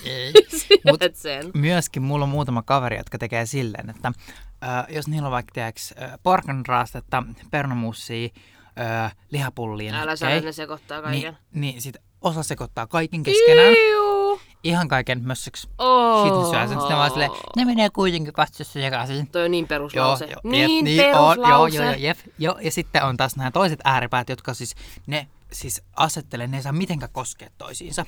[0.66, 1.50] syöt Mut- sen.
[1.54, 4.12] Myöskin mulla on muutama kaveri, jotka tekee silleen, että
[4.64, 8.28] äh, jos niillä on vaikka tiedäks, äh, porkanraastetta, pernamussia,
[8.80, 11.38] äh, lihapulliin, Älä että ne sekoittaa niin, kaiken.
[11.52, 14.40] niin sit osa sekoittaa kaiken keskenään, Iu.
[14.64, 15.68] ihan kaiken mössöksi.
[15.78, 16.24] Oh.
[16.26, 19.26] Sitten syö sen, sitten vaan silleen, ne menee kuitenkin vastuussa sekaisin.
[19.26, 20.24] Toi on niin peruslause.
[20.24, 21.76] jep, niin, on, peruslause.
[21.76, 24.74] joo, joo, jep, joo, ja sitten on taas nämä toiset ääripäät, jotka siis,
[25.06, 28.06] ne siis asettelee, ne ei saa mitenkään koskea toisiinsa.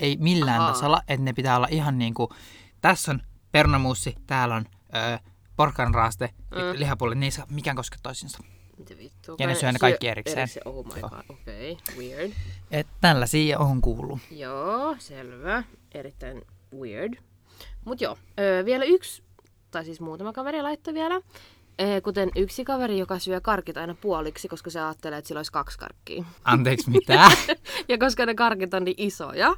[0.00, 0.72] Ei millään Ahaa.
[0.72, 2.32] tasolla, että ne pitää olla ihan niinku,
[2.80, 5.18] tässä on pernamuussi, täällä on ö,
[5.56, 6.78] porkkanraaste, mm.
[6.78, 8.38] lihapulli, ne ei saa mikään koskea toisiinsa.
[8.78, 9.36] Mitä vittua?
[9.38, 10.48] Ja ne syö ne kaikki erikseen.
[10.64, 11.96] Oh my god, okei, okay.
[11.96, 12.32] weird.
[12.70, 14.18] Et tällaisia on kuullut.
[14.30, 15.64] Joo, selvä.
[15.92, 16.42] Erittäin
[16.78, 17.14] weird.
[17.84, 19.22] Mut joo, öö, vielä yksi,
[19.70, 21.20] tai siis muutama kaveri laittoi vielä.
[22.02, 25.78] Kuten yksi kaveri, joka syö karkit aina puoliksi, koska se ajattelee, että sillä olisi kaksi
[25.78, 26.24] karkkia.
[26.44, 27.30] Anteeksi, mitä?
[27.88, 29.56] ja koska ne karkit on niin isoja.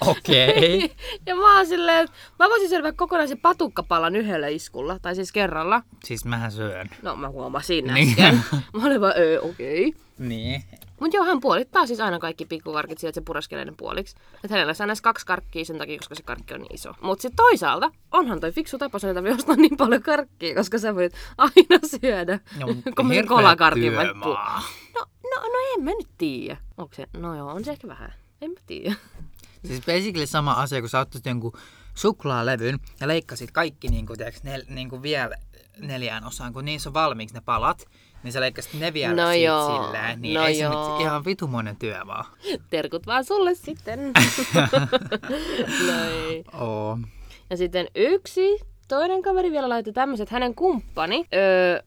[0.00, 0.76] Okei.
[0.76, 0.88] Okay.
[1.26, 5.82] ja mä oon silleen, mä voisin syödä kokonaisen patukkapalan yhdellä iskulla, tai siis kerralla.
[6.04, 6.90] Siis mähän syön.
[7.02, 8.08] No mä huomasin Niin.
[8.08, 8.40] äsken.
[8.72, 9.86] mä olin vaan, öö, okei.
[9.88, 10.02] Okay.
[10.18, 10.64] Niin.
[11.02, 14.16] Mutta joo, hän puolittaa siis aina kaikki pikkukarkit sillä, että se pureskelee ne puoliksi.
[14.34, 16.94] Että hänellä saa näissä kaksi karkkia sen takia, koska se karkki on niin iso.
[17.00, 20.94] Mutta sitten toisaalta onhan toi fiksu tapa, ei tarvitse ostaa niin paljon karkkia, koska sä
[20.94, 22.40] voit aina syödä.
[22.58, 24.02] No, kun mä kolakarkin no,
[24.94, 26.56] no, no en mä nyt tiedä.
[26.78, 27.06] Onko se?
[27.16, 28.14] No joo, on se ehkä vähän.
[28.40, 28.94] En mä tiedä.
[29.66, 31.52] Siis basically sama asia, kun sä ottaisit jonkun
[31.94, 35.36] suklaalevyn ja leikkasit kaikki niin kuin, tiiäks, nel, niin kuin vielä
[35.78, 37.84] neljään osaan, kun niissä on valmiiksi ne palat,
[38.22, 40.92] niin sä leikkasit ne vielä No siitä joo, silleen, niin no ei se joo.
[40.92, 42.24] nyt ihan vitumoinen työ vaan.
[42.70, 44.00] Terkut vaan sulle sitten.
[45.86, 46.44] no ei.
[46.60, 46.98] Oo.
[47.50, 48.58] Ja sitten yksi,
[48.88, 51.82] toinen kaveri vielä laittoi tämmöiset, hänen kumppani, öö,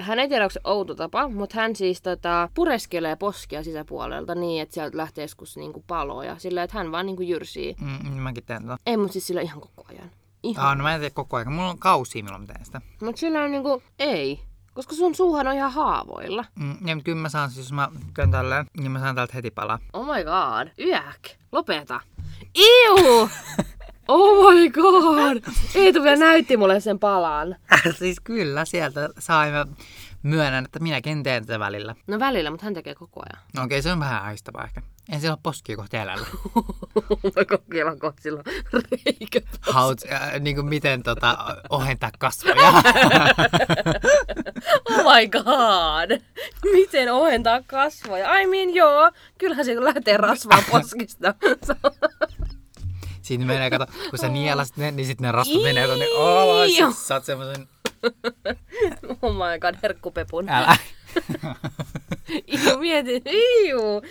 [0.00, 4.62] hän ei tiedä, onko se outo tapa, mutta hän siis tota, pureskelee poskia sisäpuolelta niin,
[4.62, 6.38] että sieltä lähtee joskus niinku paloja.
[6.38, 7.76] Sillä, että hän vaan niinku jyrsii.
[7.80, 8.76] Mm, mäkin teen tota.
[8.86, 10.10] Ei, mutta siis sillä ihan koko ajan.
[10.42, 10.66] Ihan.
[10.66, 11.52] Ah, no mä en tee koko ajan.
[11.52, 12.80] Mulla on kausia, milloin mä teen sitä.
[13.02, 14.40] Mutta sillä on niinku, ei.
[14.74, 16.44] Koska sun suuhan on ihan haavoilla.
[16.54, 19.32] Mm, ja mutta kyllä mä saan, siis jos mä käyn tälleen, niin mä saan täältä
[19.34, 19.78] heti palaa.
[19.92, 20.86] Oh my god.
[20.86, 21.28] Yäk.
[21.52, 22.00] Lopeta.
[22.58, 23.28] Iu!
[24.12, 25.52] Oh my god!
[25.74, 27.56] Eetu vielä näytti mulle sen palan.
[27.98, 29.66] siis kyllä, sieltä saimme
[30.22, 31.94] myönnän, että minäkin teen tätä välillä.
[32.06, 33.46] No välillä, mutta hän tekee koko ajan.
[33.56, 34.82] No okei, se on vähän haistavaa ehkä.
[35.12, 36.26] En siellä ole poskia kohta jäljellä.
[37.36, 39.40] Mä kokeilen kohta silloin reikä.
[39.60, 42.68] Haut, äh, niin kuin miten tota, ohentaa kasvoja.
[44.90, 46.20] oh my god!
[46.72, 48.38] Miten ohentaa kasvoja?
[48.38, 49.10] I mean, joo.
[49.38, 51.34] Kyllähän se lähtee rasvaa poskista.
[53.22, 56.96] Siinä menee, kato, kun sä nielasit ne, niin sitten ne rasvat menee tonne alas.
[56.96, 57.68] Sä saat semmosen...
[59.22, 60.48] oh my god, herkkupepun.
[60.48, 60.76] Älä.
[62.54, 63.22] Iu, mietin.
[63.26, 64.02] Iu.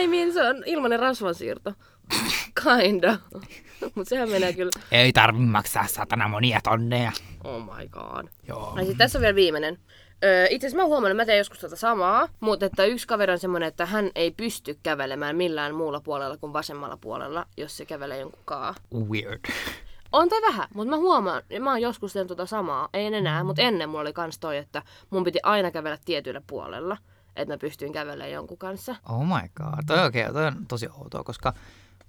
[0.00, 1.72] I mean, se on ilmanen rasvansiirto.
[2.62, 3.18] Kinda.
[3.94, 4.72] Mut sehän menee kyllä.
[4.92, 7.12] Ei tarvi maksaa satana monia tonneja.
[7.44, 8.26] Oh my god.
[8.48, 8.72] Joo.
[8.76, 9.78] Ai sit tässä on vielä viimeinen.
[10.24, 13.32] Öö, itse asiassa mä huomannut, että mä teen joskus tätä samaa, mutta että yksi kaveri
[13.32, 17.86] on semmoinen, että hän ei pysty kävelemään millään muulla puolella kuin vasemmalla puolella, jos se
[17.86, 18.74] kävelee jonkun kaa.
[18.94, 19.44] Weird.
[20.12, 23.44] On tai vähän, mutta mä huomaan, ja mä oon joskus tehnyt tota samaa, ei enää,
[23.44, 26.96] mutta ennen mulla oli kans toi, että mun piti aina kävellä tietyllä puolella,
[27.36, 28.96] että mä pystyin kävelemään jonkun kanssa.
[29.08, 29.84] Oh my god.
[29.86, 31.52] Toi, okay, toi on tosi outoa, koska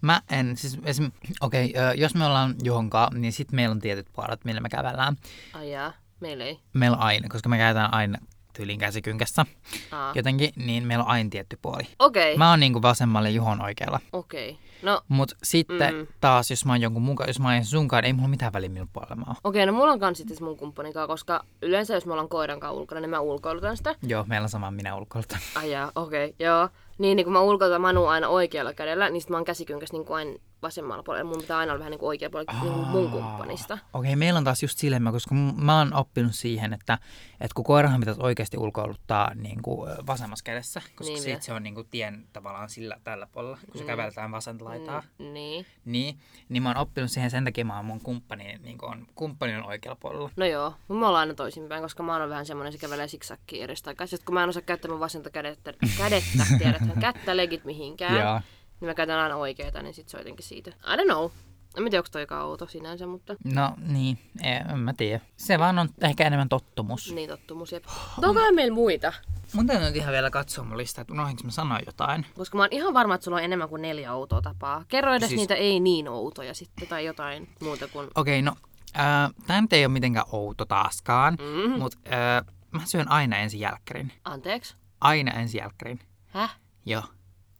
[0.01, 4.07] mä en, siis esim, okei, okay, jos me ollaan johonkaan, niin sitten meillä on tietyt
[4.13, 5.15] puolet, millä me kävellään.
[5.53, 6.59] Ai jaa, meillä ei.
[6.73, 8.17] Meillä aina, koska me käytetään aina
[8.57, 9.45] tyylin käsikynkässä
[9.91, 10.11] Aa.
[10.15, 11.83] jotenkin, niin meillä on aina tietty puoli.
[11.99, 12.37] Okei, okay.
[12.37, 13.99] Mä oon niinku vasemmalla Juhon oikealla.
[14.13, 14.49] okei.
[14.49, 14.61] Okay.
[14.81, 16.07] No, Mut sitten Mm.
[16.21, 18.87] taas, jos mä oon jonkun mukaan, jos mä oon sunkaan, ei mulla mitään väliä millä
[18.93, 19.35] puolella mä oon.
[19.43, 22.59] okei, no mulla on kans sitten mun kumppanin kanssa, koska yleensä jos me ollaan koiran
[22.59, 23.95] kanssa ulkona, niin mä ulkoilutan sitä.
[24.03, 25.37] Joo, meillä on sama minä ulkoilta.
[25.55, 26.69] Ai okei, okay, joo.
[26.97, 30.05] Niin, niin kun mä ulkoilutan Manu aina oikealla kädellä, niin sit mä oon käsikynkäs niin
[30.05, 31.29] kuin aina vasemmalla puolella.
[31.29, 33.77] Mun pitää aina olla vähän niin kuin oikea puolella niin kuin mun kumppanista.
[33.93, 36.93] Okei, meillä on taas just silleen, koska mä oon oppinut siihen, että,
[37.31, 41.53] että kun koirahan pitäisi oikeasti ulkoiluttaa niin kuin vasemmassa kädessä, koska Niin niin sit se
[41.53, 43.87] on niin kuin tien tavallaan sillä tällä puolella, kun se Mm.
[43.87, 45.03] käveltään vasenta laitaa.
[45.19, 45.65] Mm, niin.
[45.85, 49.07] Niin, niin mä oon oppinut siihen sen takia, mä oon mun kumppani, niin kuin on,
[49.15, 50.29] kumppani on oikealla puolella.
[50.35, 53.69] No joo, mutta me ollaan aina toisinpäin, koska mä oon vähän semmoinen, se kävelee siksakkiin
[53.87, 54.07] aikaa.
[54.07, 58.41] Sitten kun mä en osaa käyttää mun vasenta kädettä, kädettä tiedätkö, kättä legit mihinkään, Joo.
[58.81, 60.69] Niin mä käytän aina oikeita, niin sit se on jotenkin siitä.
[60.71, 61.29] I don't know.
[61.77, 65.19] En mä tiedä, onko toikaan outo sinänsä, mutta No niin, en, en mä tiedä.
[65.37, 67.11] Se vaan on ehkä enemmän tottumus.
[67.13, 67.71] niin tottumus.
[67.71, 67.83] Jep.
[68.15, 69.13] Mutta onkohan meillä muita?
[69.53, 72.25] Mun täytyy nyt ihan vielä katsoa mun listaa, että unohdinko mä sanoa jotain.
[72.35, 74.85] Koska mä oon ihan varma, että sulla on enemmän kuin neljä outoa tapaa.
[74.87, 75.39] Kerro edes siis...
[75.39, 78.07] Niitä ei niin outoja sitten, tai jotain muuta kuin...
[78.15, 78.55] Okei, no,
[78.99, 81.79] äh, tää nyt ei ole mitenkään outo taaskaan, Mm-hmm.
[81.79, 84.13] mutta äh, mä syön aina ensin jälkkärin.
[84.25, 84.75] Anteeksi?
[85.01, 85.99] Aina ensin jälkkärin.
[86.27, 86.57] Häh?
[86.85, 87.03] Joo.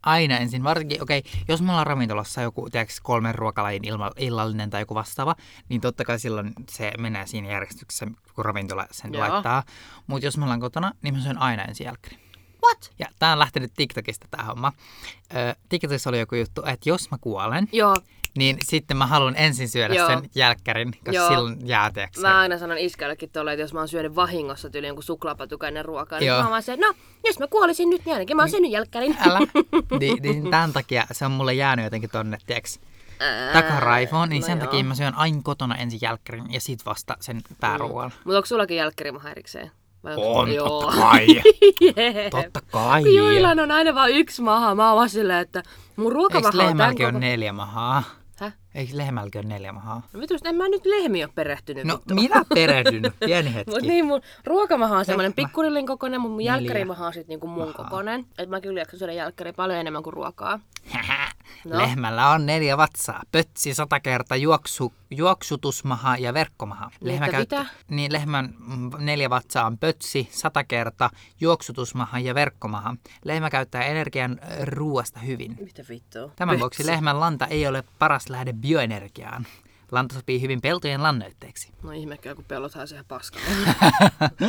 [0.02, 0.64] Aina ensin.
[0.64, 5.34] Varsinkin, okei, jos me ollaan ravintolassa joku, tiedätkö, kolmen ruokalajin ilma, illallinen tai joku vastaava,
[5.68, 9.28] niin totta kai silloin se menee siinä järjestyksessä, kun ravintola sen Joo.
[9.28, 9.62] laittaa.
[10.06, 12.20] Mutta jos me ollaan kotona, niin mä syön aina ensin jälkkärin.
[12.64, 12.92] What?
[12.98, 14.72] Ja tää on lähtenyt TikTokista tää homma.
[15.36, 17.96] Ö, TikTokissa oli joku juttu, että jos mä kuolen, Joo,
[18.38, 20.06] niin sitten mä haluan ensin syödä Joo.
[20.06, 21.28] sen jälkkärin, koska Joo.
[21.28, 24.86] silloin jää, tiedätkö, mä aina sanon iskällekin tuolle, että jos mä oon syönyt vahingossa tyyli
[24.86, 26.42] jonkun suklaapatukan ennen ruokaa, niin Joo.
[26.42, 26.94] mä vaan se, no,
[27.26, 29.16] jos mä kuolisin nyt, niin ainakin mä oon syönyt jälkkärin.
[29.26, 29.38] Älä.
[30.00, 32.70] niin, niin tämän takia se on mulle jäänyt jotenkin tonne, tiedätkö,
[33.20, 34.66] Ää, takaraifoon, niin no sen joo.
[34.66, 38.12] takia mä syön aina kotona ensin jälkkärin ja sit vasta sen pääruoan.
[38.24, 39.70] Mutta onko sullakin jälkkärimaha erikseen?
[40.04, 40.68] Vai On, Joo.
[40.68, 41.26] totta kai.
[41.96, 42.30] Jee.
[42.30, 43.14] Totta kai.
[43.14, 44.74] Joilla on aina vain yksi maha.
[44.74, 45.62] Mä oon vaan silleen, että
[45.96, 47.08] mun Eikö ruokamaha on tämän koko...
[47.08, 48.02] ole neljä mahaa?
[48.78, 50.02] Eikö lehmälläkin ole neljä mahaa?
[50.12, 51.84] No vitus, en mä nyt lehmiä ole perehtynyt.
[51.84, 53.02] No, minä perehdyn.
[53.26, 53.70] Pieni hetki.
[53.70, 57.58] Mut niin, mun ruokamaha on semmoinen pikkurillin kokoinen, mutta mun jälkkärimaha on sit niinku mun
[57.58, 57.72] Mahaa.
[57.72, 58.26] kokoinen.
[58.38, 60.60] Et mä kyllä jaksan syödä jälkkäriä paljon enemmän kuin ruokaa.
[61.64, 61.78] No.
[61.78, 63.22] Lehmällä on neljä vatsaa.
[63.32, 66.90] Pötsi, sata kerta, juoksu, juoksutusmaha ja verkkomaha.
[67.00, 67.66] Niin, että mitä?
[67.88, 72.96] Niin, lehmän mm, neljä vatsaa on pötsi, sata kerta, juoksutusmaha ja verkkomaha.
[73.24, 75.56] Lehmä käyttää energian ruoasta hyvin.
[75.60, 76.30] Mitä vittua?
[76.36, 79.46] Tämän vuoksi lehmän lanta ei ole paras lähde bioenergiaan.
[79.92, 81.72] Lanta sopii hyvin peltojen lannoitteeksi.
[81.82, 83.42] No ihmekään, kun pellothan se ihan paskaa.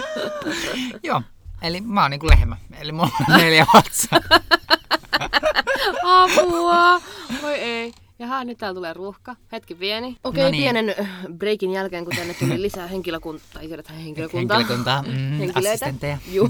[1.03, 1.21] Joo,
[1.61, 2.57] eli mä oon niinku lehmä.
[2.79, 4.19] Eli mulla on neljä vatsaa.
[6.23, 7.01] Apua!
[7.41, 7.93] Voi ei.
[8.19, 9.35] Jaha, nyt täällä tulee ruuhka.
[9.51, 10.17] Hetki pieni.
[10.23, 10.61] Okei, No niin.
[10.63, 10.95] pienen
[11.37, 14.57] breakin jälkeen, kun tänne tuli lisää henkilökuntaa, tai tiedätkö henkilökuntaa.
[14.57, 15.59] Henkilökuntaa, mm, Henkilöitä.
[15.69, 16.17] assistentteja.
[16.31, 16.49] Juu.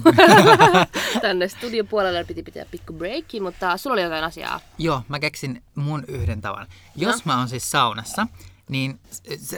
[1.21, 4.60] tänne studiopuolelle piti pitää pikku breakki, mutta sulla oli jotain asiaa.
[4.77, 6.67] Joo, mä keksin mun yhden tavan.
[6.95, 8.27] Jos mä oon siis saunassa,
[8.69, 8.99] niin...
[9.12, 9.53] Siis.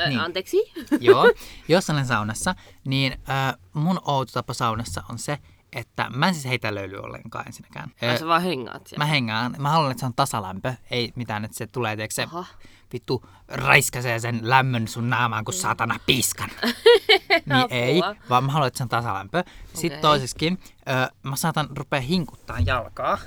[0.00, 0.20] Ö, Niin.
[0.20, 0.56] Anteeksi?
[1.00, 1.32] Joo,
[1.68, 5.38] jos olen saunassa, niin äh, mun outo tapa saunassa on se,
[5.72, 7.92] että mä en siis heitä löyly ollenkaan ensinnäkään.
[8.02, 9.04] Ai sä vaan hengaat siellä.
[9.04, 12.22] mä hengaan, mä haluan, että se on tasalämpö, ei mitään, että se tulee, tiedätkö, se
[12.22, 12.44] Aha.
[12.92, 16.50] vittu raiskasee sen lämmön sun naamaan kuin saatana piskan.
[17.46, 18.00] niin ei,
[18.30, 19.44] vaan mä haluan, että se on tasalämpö.
[19.74, 20.02] Sitten Okei.
[20.02, 23.18] toiseskin, ö, mä saatan rupea hinkuttaa jalkaa.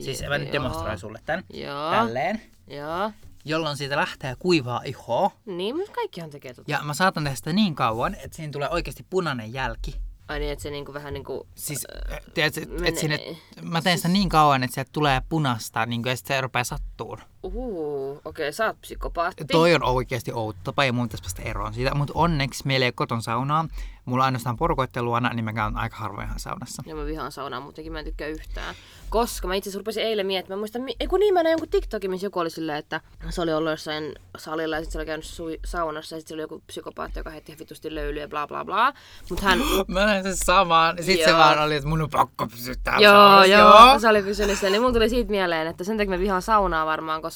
[0.00, 1.44] Siis mä nyt demonstroin sulle tän.
[1.52, 1.90] Joo.
[1.90, 2.42] Tälleen.
[2.66, 3.12] Joo.
[3.44, 5.30] jolloin siitä lähtee kuivaa ihoa.
[5.46, 6.70] Niin, mutta kaikkihan tekee tota.
[6.70, 9.96] Ja mä saatan tehdä sitä niin kauan, että siinä tulee oikeasti punainen jälki.
[10.28, 11.48] Ai niin, että se niinku vähän niinku...
[11.54, 11.86] Siis,
[12.34, 16.10] tiedätkö, et, et sinne, mä teen sitä niin kauan, että sieltä tulee punasta, niin kuin,
[16.10, 17.18] ja sitten se rupeaa sattuun.
[17.46, 19.44] Uhuu, okei, okay, sä oot psykopaatti.
[19.44, 21.94] Toi on oikeasti outo tapa ja mun pitäisi päästä eroon siitä.
[21.94, 23.68] Mutta onneksi meillä ei ole koton saunaa.
[24.04, 26.82] Mulla on ainoastaan porukoitten luona, niin mä käyn aika harvoin ihan saunassa.
[26.86, 28.74] Ja mä vihaan saunaa muutenkin, mä en tykkää yhtään.
[29.10, 31.68] Koska mä itse asiassa rupesin eilen miettimään, mä muistan, ei kun niin mä näin jonkun
[31.68, 35.06] TikTokin, missä joku oli silleen, että se oli ollut jossain salilla ja sitten se oli
[35.06, 38.46] käynyt sui- saunassa ja sitten se oli joku psykopaatti, joka heitti vitusti löylyä ja bla
[38.46, 38.92] bla bla.
[39.30, 40.96] Mut hän, Mä näin sen samaan.
[40.96, 41.38] Sitten se Joo.
[41.38, 43.52] vaan oli, että mun on pakko pysyä täällä Joo, saunassa.
[43.52, 44.74] joo, se oli pysynyt siellä.
[44.74, 47.35] Niin mulla tuli siitä mieleen, että sen takia mä vihaan saunaa varmaan, koska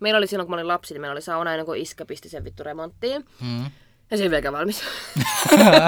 [0.00, 2.28] meillä oli silloin, kun mä olin lapsi, niin meillä oli sauna ennen kuin iskä pisti
[2.28, 3.24] sen vittu remonttiin.
[3.40, 3.70] Hmm.
[4.10, 4.82] Ja se ei vieläkään valmis.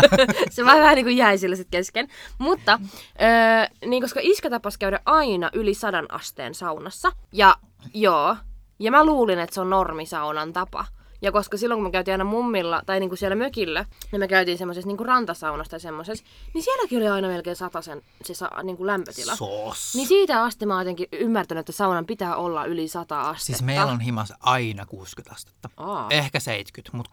[0.51, 2.09] se vähän, vähän niin kuin jäi sillä sitten kesken.
[2.39, 2.81] Mutta,
[3.23, 7.13] öö, niin koska iskä tapas käydä aina yli sadan asteen saunassa.
[7.33, 7.57] Ja
[7.95, 8.37] joo,
[8.79, 10.85] ja mä luulin, että se on normisaunan tapa.
[11.23, 14.59] Ja koska silloin, kun me käytiin aina mummilla, tai niinku siellä mökillä, niin me käytiin
[14.59, 16.25] semmoisessa niinku rantasaunassa tai semmoisessa,
[16.55, 19.37] niin sielläkin oli aina melkein sen se sa, niinku lämpötila.
[19.37, 19.95] Sos.
[19.95, 23.45] Niin siitä asti mä oon jotenkin ymmärtänyt, että saunan pitää olla yli 100 astetta.
[23.47, 25.69] Siis meillä on himas aina 60 astetta.
[25.77, 26.07] Aa.
[26.11, 27.11] Ehkä 70, mutta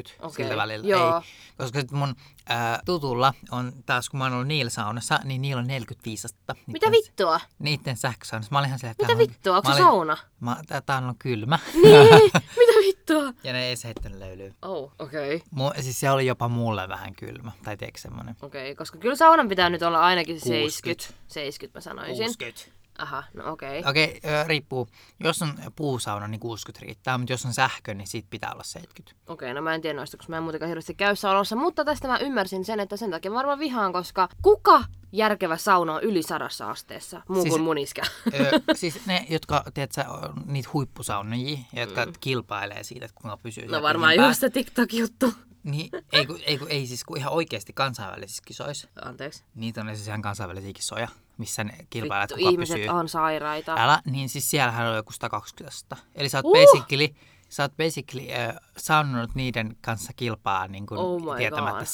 [0.00, 0.86] 60-70 Okei, sillä välillä.
[0.88, 1.16] joo.
[1.16, 1.22] Ei.
[1.58, 2.14] Koska sit mun
[2.48, 6.54] ää, tutulla on taas, kun mä oon ollut niillä saunassa, niin niillä on 45 astetta.
[6.66, 7.40] Mitä Niitten- vittua?
[7.58, 8.52] Niitten sähkösaunassa.
[8.52, 9.56] Mä olin ihan silleen, että Mitä vittua?
[9.56, 10.16] Onko se sauna?
[10.40, 11.58] Mä, tää on kylmä.
[11.74, 12.08] Niin,
[12.60, 13.23] mitä vittua?
[13.44, 14.52] Ja ne ei se heittänyt löylyä.
[14.62, 15.36] Oh, okei.
[15.36, 15.48] Okay.
[15.50, 17.52] Mu, siis se oli jopa mulle vähän kylmä.
[17.64, 18.36] Tai tiedätkö semmonen?
[18.42, 20.70] Okei, okay, koska kyllä saunan pitää nyt olla ainakin 60.
[20.70, 21.14] 70.
[21.28, 22.26] 70 mä sanoisin.
[22.26, 22.84] 60.
[22.98, 23.78] Aha, no okei.
[23.78, 23.90] Okay.
[23.90, 24.88] Okei, okay, riippuu.
[25.20, 29.16] Jos on puusauna, niin 60 riittää, mutta jos on sähkö, niin siitä pitää olla 70.
[29.26, 31.84] Okei, okay, no mä en tiedä noista, koska mä en muutenkaan hirveästi käy saunassa, mutta
[31.84, 34.84] tästä mä ymmärsin sen, että sen takia mä varmaan vihaan, koska kuka
[35.16, 38.02] järkevä sauna on yli sadassa asteessa, muu Siis- kuin mun iskä.
[38.40, 42.12] Ö, siis ne, jotka, tiedätkö, on niitä huippusaunajia, jotka mm.
[42.20, 45.32] kilpailee siitä, että kuinka pysyy No varmaan just se TikTok-juttu.
[45.62, 48.88] Niin, ei, kun, ei, kun, ei siis kun ihan oikeasti kansainvälisissä kisoissa.
[49.04, 49.44] Anteeksi.
[49.54, 52.88] Niitä on siis ihan kansainvälisiä kisoja, missä ne kilpailee, että Vittu, kuka ihmiset pysyy.
[52.88, 53.74] on sairaita.
[53.78, 55.96] Älä, niin siis siellähän on joku 120.
[56.14, 56.52] Eli sä oot Uh!
[56.52, 57.08] basically,
[57.54, 61.84] sä oot basically äh, saanut niiden kanssa kilpaa niin kuin Oh my tietämättä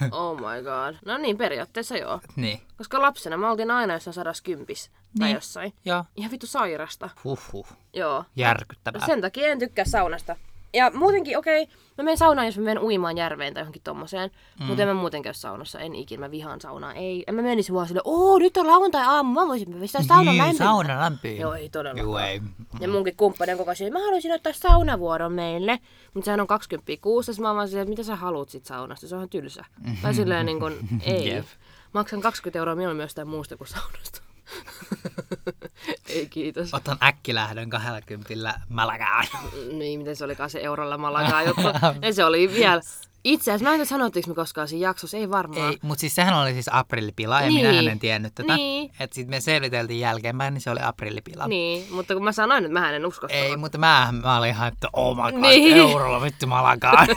[0.00, 0.10] God.
[0.20, 0.96] Oh my god.
[1.04, 2.20] No niin, periaatteessa joo.
[2.36, 5.34] niin, Koska lapsena mä oltiin aina jossain sadas kympis tai Niin.
[5.34, 5.72] jossain.
[5.84, 6.04] joo.
[6.16, 7.10] Ihan vittu sairasta.
[7.24, 7.66] Huhhuh.
[7.92, 8.24] Joo.
[8.36, 9.06] Järkyttävää.
[9.06, 10.36] Sen takia en tykkää saunasta.
[10.76, 14.30] Ja muutenkin, okei, okay, mä menen saunaan, jos mä menen uimaan järveen tai johonkin tommoseen.
[14.60, 14.66] Mm.
[14.66, 16.94] Mutta en mä muuten käy saunassa, en ikinä, mä vihaan saunaa.
[16.94, 20.38] Ei, en mä menisi vaan silleen, oo, nyt on lauantai-aamu, mä voisin pistää saunan Niin,
[20.38, 20.56] lämpimään.
[20.68, 21.38] sauna lämpii.
[21.40, 22.08] Joo, ei todellakaan.
[22.10, 22.40] Joo, ei.
[22.80, 25.78] Ja munkin kumppani on koko ajan mä haluaisin ottaa saunavuoron meille.
[26.14, 29.18] Mutta sehän on 20 kuussa, mä vaan silleen, mitä sä haluat sit saunasta, se on
[29.18, 29.64] ihan tylsä.
[30.02, 31.28] Tai silleen niin kuin, ei.
[31.28, 31.46] Jep.
[31.92, 34.22] Maksan 20 euroa mieluummin jostain muusta kuin saunasta.
[36.18, 36.74] ei kiitos.
[36.74, 39.26] Otan äkkilähdön 20 Malagaan.
[39.72, 41.62] Niin, miten se olikaan se eurolla malagaa juttu.
[42.02, 42.80] ja se oli vielä...
[43.26, 45.70] Itse asiassa, mä en tiedä sanottiinko me koskaan siinä jaksossa, ei varmaan.
[45.70, 47.66] Ei, mutta siis sehän oli siis aprillipila ja Niin.
[47.76, 48.56] minä en tiennyt tätä.
[48.56, 48.90] Niin.
[49.00, 51.46] Että sitten me selviteltiin jälkeenpäin, niin se oli aprillipila.
[51.48, 54.68] Niin, mutta kun mä sanoin, että mä en usko Ei, mutta mä, mä olin ihan,
[54.68, 55.76] että oh my god, Niin.
[55.76, 57.08] eurolla vittu Malagaan.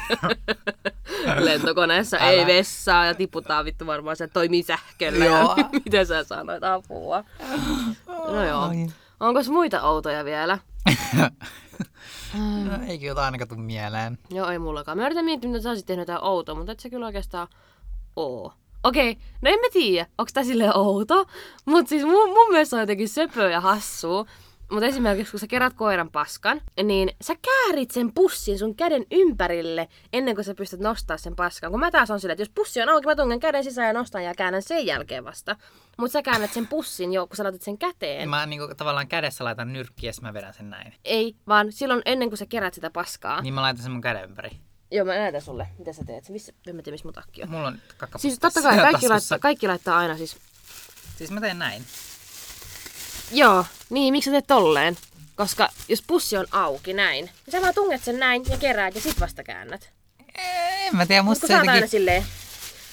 [1.40, 2.30] lentokoneessa Älä.
[2.30, 5.26] ei vessaa ja tiputaan vittu varmaan se toimii sähköllä.
[5.26, 5.56] Joo.
[5.58, 7.24] Ja miten sä sanoit apua?
[8.34, 8.70] No joo.
[9.20, 10.58] Onko muita outoja vielä?
[12.66, 14.18] No, eikö jotain ainakaan tule mieleen.
[14.30, 14.98] Joo, ei mullakaan.
[14.98, 17.48] Mä yritän miettiä, mitä sä olisit tehnyt jotain outoa, mutta et se kyllä oikeastaan
[18.16, 18.54] oo.
[18.84, 21.26] Okei, no en mä tiedä, onko tää silleen outo,
[21.66, 24.26] mutta siis mun, mun mielestä on jotenkin söpöä ja hassua.
[24.72, 29.88] Mutta esimerkiksi kun sä kerät koiran paskan, niin sä käärit sen pussin sun käden ympärille
[30.14, 31.72] ennen kuin sä pystyt nostaa sen paskan.
[31.72, 33.94] Kun mä taas on silleen, että jos pussi on auki, mä tungen käden sisään ja
[33.94, 35.56] nostan ja käännän sen jälkeen vasta.
[35.98, 38.30] Mutta sä käännät sen pussin jo, kun sä laitat sen käteen.
[38.30, 40.94] Mä niinku, tavallaan kädessä laitan nyrkkiä ja mä vedän sen näin.
[41.06, 43.42] Ei, vaan silloin ennen kuin sä kerät sitä paskaa.
[43.42, 44.50] Niin mä laitan sen mun käden ympäri.
[44.92, 46.30] Joo, mä näytän sulle, mitä sä teet.
[46.30, 47.50] Missä, en mä tiedä, missä mun takki on.
[47.50, 50.38] Mulla on kakka Siis totta kai kaikki laittaa, kaikki laittaa aina siis...
[51.18, 51.86] Siis mä teen näin.
[53.32, 54.98] Joo, niin miksi sä teet tolleen?
[55.36, 59.02] Koska jos pussi on auki näin, niin sä vaan tunget sen näin ja keräät ja
[59.02, 59.90] sit vasta käännät.
[60.36, 61.90] En mä tiedä, musta kun se oot aina jotenkin...
[62.00, 62.26] silleen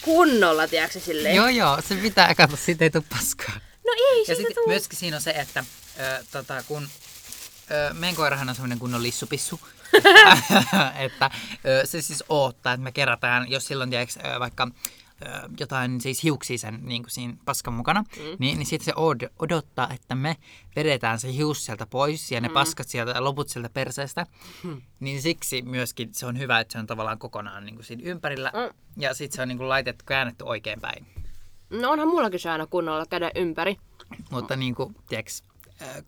[0.03, 1.37] kunnolla, tiedätkö silleen.
[1.37, 3.55] Joo, joo, se pitää, kato, siitä ei tule paskaa.
[3.87, 4.67] No ei Ja siitä sitten tuu.
[4.67, 5.65] myöskin siinä on se, että
[6.01, 6.89] ö, tota, kun
[7.71, 9.61] ö, meidän koirahan on semmoinen kunnon lissupissu,
[11.07, 11.31] että
[11.67, 14.69] ö, se siis odottaa, että me kerätään, jos silloin tiedätkö, ö, vaikka
[15.61, 18.23] jotain siis hiuksia sen niin kuin siinä paskan mukana, mm.
[18.39, 20.37] niin, niin sitten se od- odottaa, että me
[20.77, 22.55] vedetään se hius sieltä pois ja ne mm.
[22.55, 24.27] paskat sieltä ja loput sieltä perseestä.
[24.63, 24.83] Mm.
[25.01, 28.53] Niin siksi myöskin se on hyvä, että se on tavallaan kokonaan niin kuin siinä ympärillä
[28.55, 28.75] Mm.
[28.97, 31.07] ja sitten se on niin kuin laitettu, käännetty oikein päin.
[31.71, 33.77] No onhan mullakin se aina kunnolla käden ympäri.
[34.31, 35.33] Mutta niin kuin, tiedätkö,
[35.83, 36.05] Äh,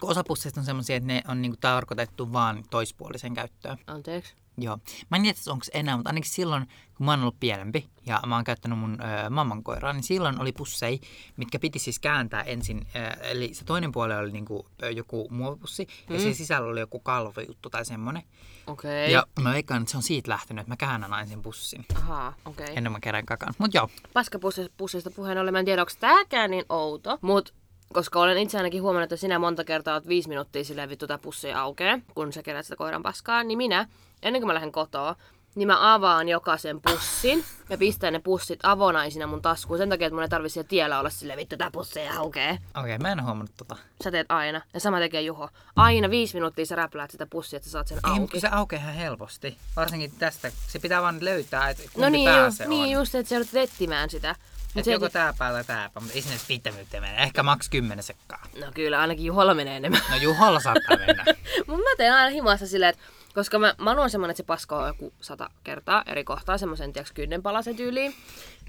[0.00, 3.78] kun osa pusseista on semmoisia, että ne on niinku tarkoitettu vaan toispuolisen käyttöön.
[3.86, 4.34] Anteeksi.
[4.58, 4.78] Joo.
[5.10, 8.34] Mä en tiedä, onko enää, mutta ainakin silloin, kun mä oon ollut pienempi ja mä
[8.34, 10.98] oon käyttänyt mun ö, mamman koiraa, niin silloin oli pusseja,
[11.36, 12.86] mitkä piti siis kääntää ensin.
[12.96, 16.14] Ö, eli se toinen puoli oli niinku, ö, joku muovipussi mm.
[16.14, 18.22] ja sen sisällä oli joku kalvojuttu tai semmonen.
[18.66, 19.04] Okei.
[19.04, 19.12] Okay.
[19.12, 21.84] Ja mä veikkaan, että se on siitä lähtenyt, että mä käännän aina sen pussin.
[21.94, 22.64] Ahaa, okei.
[22.64, 22.76] Okay.
[22.76, 23.54] Ennen mä kerään kakan.
[23.58, 23.88] Mut joo.
[24.12, 27.54] Paskapussista puheen ollen, mä en tiedä, onko tääkään niin outo, mut
[27.92, 31.18] koska olen itse ainakin huomannut, että sinä monta kertaa oot viisi minuuttia silleen vittu tää
[31.18, 33.88] pussi aukeaa, kun sä kerät sitä koiran paskaa, niin minä,
[34.22, 35.16] ennen kuin mä lähden kotoa,
[35.54, 40.14] niin mä avaan jokaisen pussin ja pistän ne pussit avonaisina mun taskuun sen takia, että
[40.14, 42.52] mun ei tarvitse siellä tiellä olla silleen, vittu tää pussi aukeaa.
[42.52, 43.76] Okei, okay, mä en huomannut tota.
[44.04, 44.60] Sä teet aina.
[44.74, 45.48] Ja sama tekee Juho.
[45.76, 48.40] Aina viisi minuuttia sä räpläät sitä pussia, että sä saat sen Ei, mutta auki.
[48.40, 49.58] se aukeaa ihan helposti.
[49.76, 50.52] Varsinkin tästä.
[50.68, 52.90] Se pitää vaan löytää, että kumpi No niin, pää ju, se niin on.
[52.90, 54.34] just, että sä joudut etsimään sitä.
[54.74, 57.22] Mut Et joko tää pää tai tää mutta ei sinne viittä mene.
[57.22, 58.46] Ehkä maks kymmenen sekkaa.
[58.60, 60.00] No kyllä, ainakin Juholla menee enemmän.
[60.10, 61.24] No Juholla saattaa mennä.
[61.66, 63.02] Mun mä teen aina himassa silleen, että
[63.34, 67.12] koska mä, Manu on semmonen, että se paskoo joku sata kertaa eri kohtaa, semmoisen tiiäks
[67.12, 68.14] kynnenpalasen tyyliin.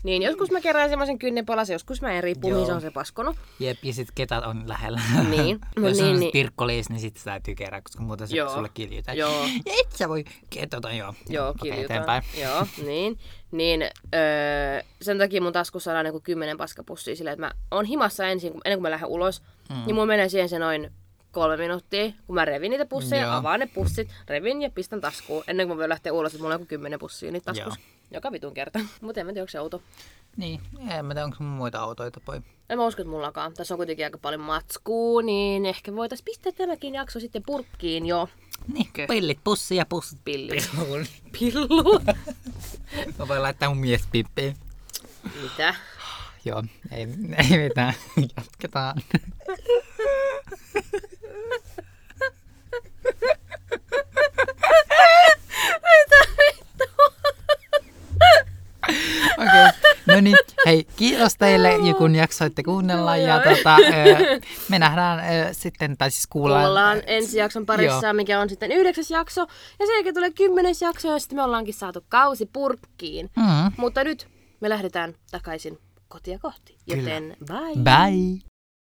[0.04, 2.66] Niin joskus mä kerään semmoisen kynnenpalasen, joskus mä en riippu, mihin Joo.
[2.66, 3.36] se on se paskonut.
[3.60, 5.02] Jep, ja sit ketä on lähellä.
[5.30, 6.32] Niin, mut Jos niin, on niin.
[6.32, 8.54] pirkkoliis, niin sit se täytyy kerää, koska muuten se Joo.
[8.54, 9.18] sulle kiljytään.
[9.18, 9.46] Joo.
[9.66, 11.14] Ja et sä voi ketota, joo.
[11.30, 11.86] Joo, kiljutaan.
[11.86, 12.24] eteenpäin.
[12.42, 13.18] Joo, niin.
[13.52, 13.82] Niin
[14.14, 18.54] öö, sen takia mun taskussa on aina kymmenen paskapussia silleen, että mä oon himassa ensin,
[18.66, 19.42] ennen kuin mä lähden ulos.
[19.70, 19.76] Mm.
[19.86, 20.92] Niin mulla menee siihen se noin
[21.32, 23.34] kolme minuuttia, kun mä revin niitä pusseja, Joo.
[23.34, 25.44] avaan ne pussit, revin ja pistän taskuun.
[25.48, 27.80] Ennen kuin mä voin lähteä ulos, että mulla on joku kymmenen pussia niitä taskussa.
[28.12, 28.80] Joka vitun kerta.
[29.02, 29.82] Mutta en mä tiedä, onko se outo.
[30.38, 32.42] Niin, en mä tiedä, onko muita autoita poi.
[32.70, 33.54] En mä usko, että mullakaan.
[33.54, 38.30] Tässä on kuitenkin aika paljon matskua, niin ehkä voitais pistää tämäkin jakso sitten purkkiin jo.
[38.74, 39.08] Niin, Okei.
[39.08, 40.70] pillit pussi ja pussit Pillit.
[40.80, 41.06] pilluun.
[41.40, 42.00] Pillu.
[43.20, 44.56] Mä voin laittaa mun mies pippiin.
[45.42, 45.76] Mitä?
[46.46, 47.08] Joo, ei,
[47.38, 47.94] ei mitään.
[48.38, 49.02] Jatketaan.
[59.38, 59.72] Okei, okay.
[60.08, 60.36] no niin,
[60.66, 63.78] hei, kiitos teille, kun jaksoitte kuunnella ja tota,
[64.70, 65.20] me nähdään
[65.56, 66.64] sitten, tai siis kuullaan.
[66.64, 68.14] Kuullaan ensi jakson parissa, Joo.
[68.14, 69.42] mikä on sitten yhdeksäs jakso.
[69.80, 73.30] Ja sen jälkeen tulee kymmenes jakso ja sitten me ollaankin saatu kausi purkkiin.
[73.36, 74.28] Mm, Mutta nyt
[74.60, 75.78] me lähdetään takaisin
[76.08, 76.78] kotia kohti.
[76.88, 77.84] Joten bye!
[77.84, 78.51] bye!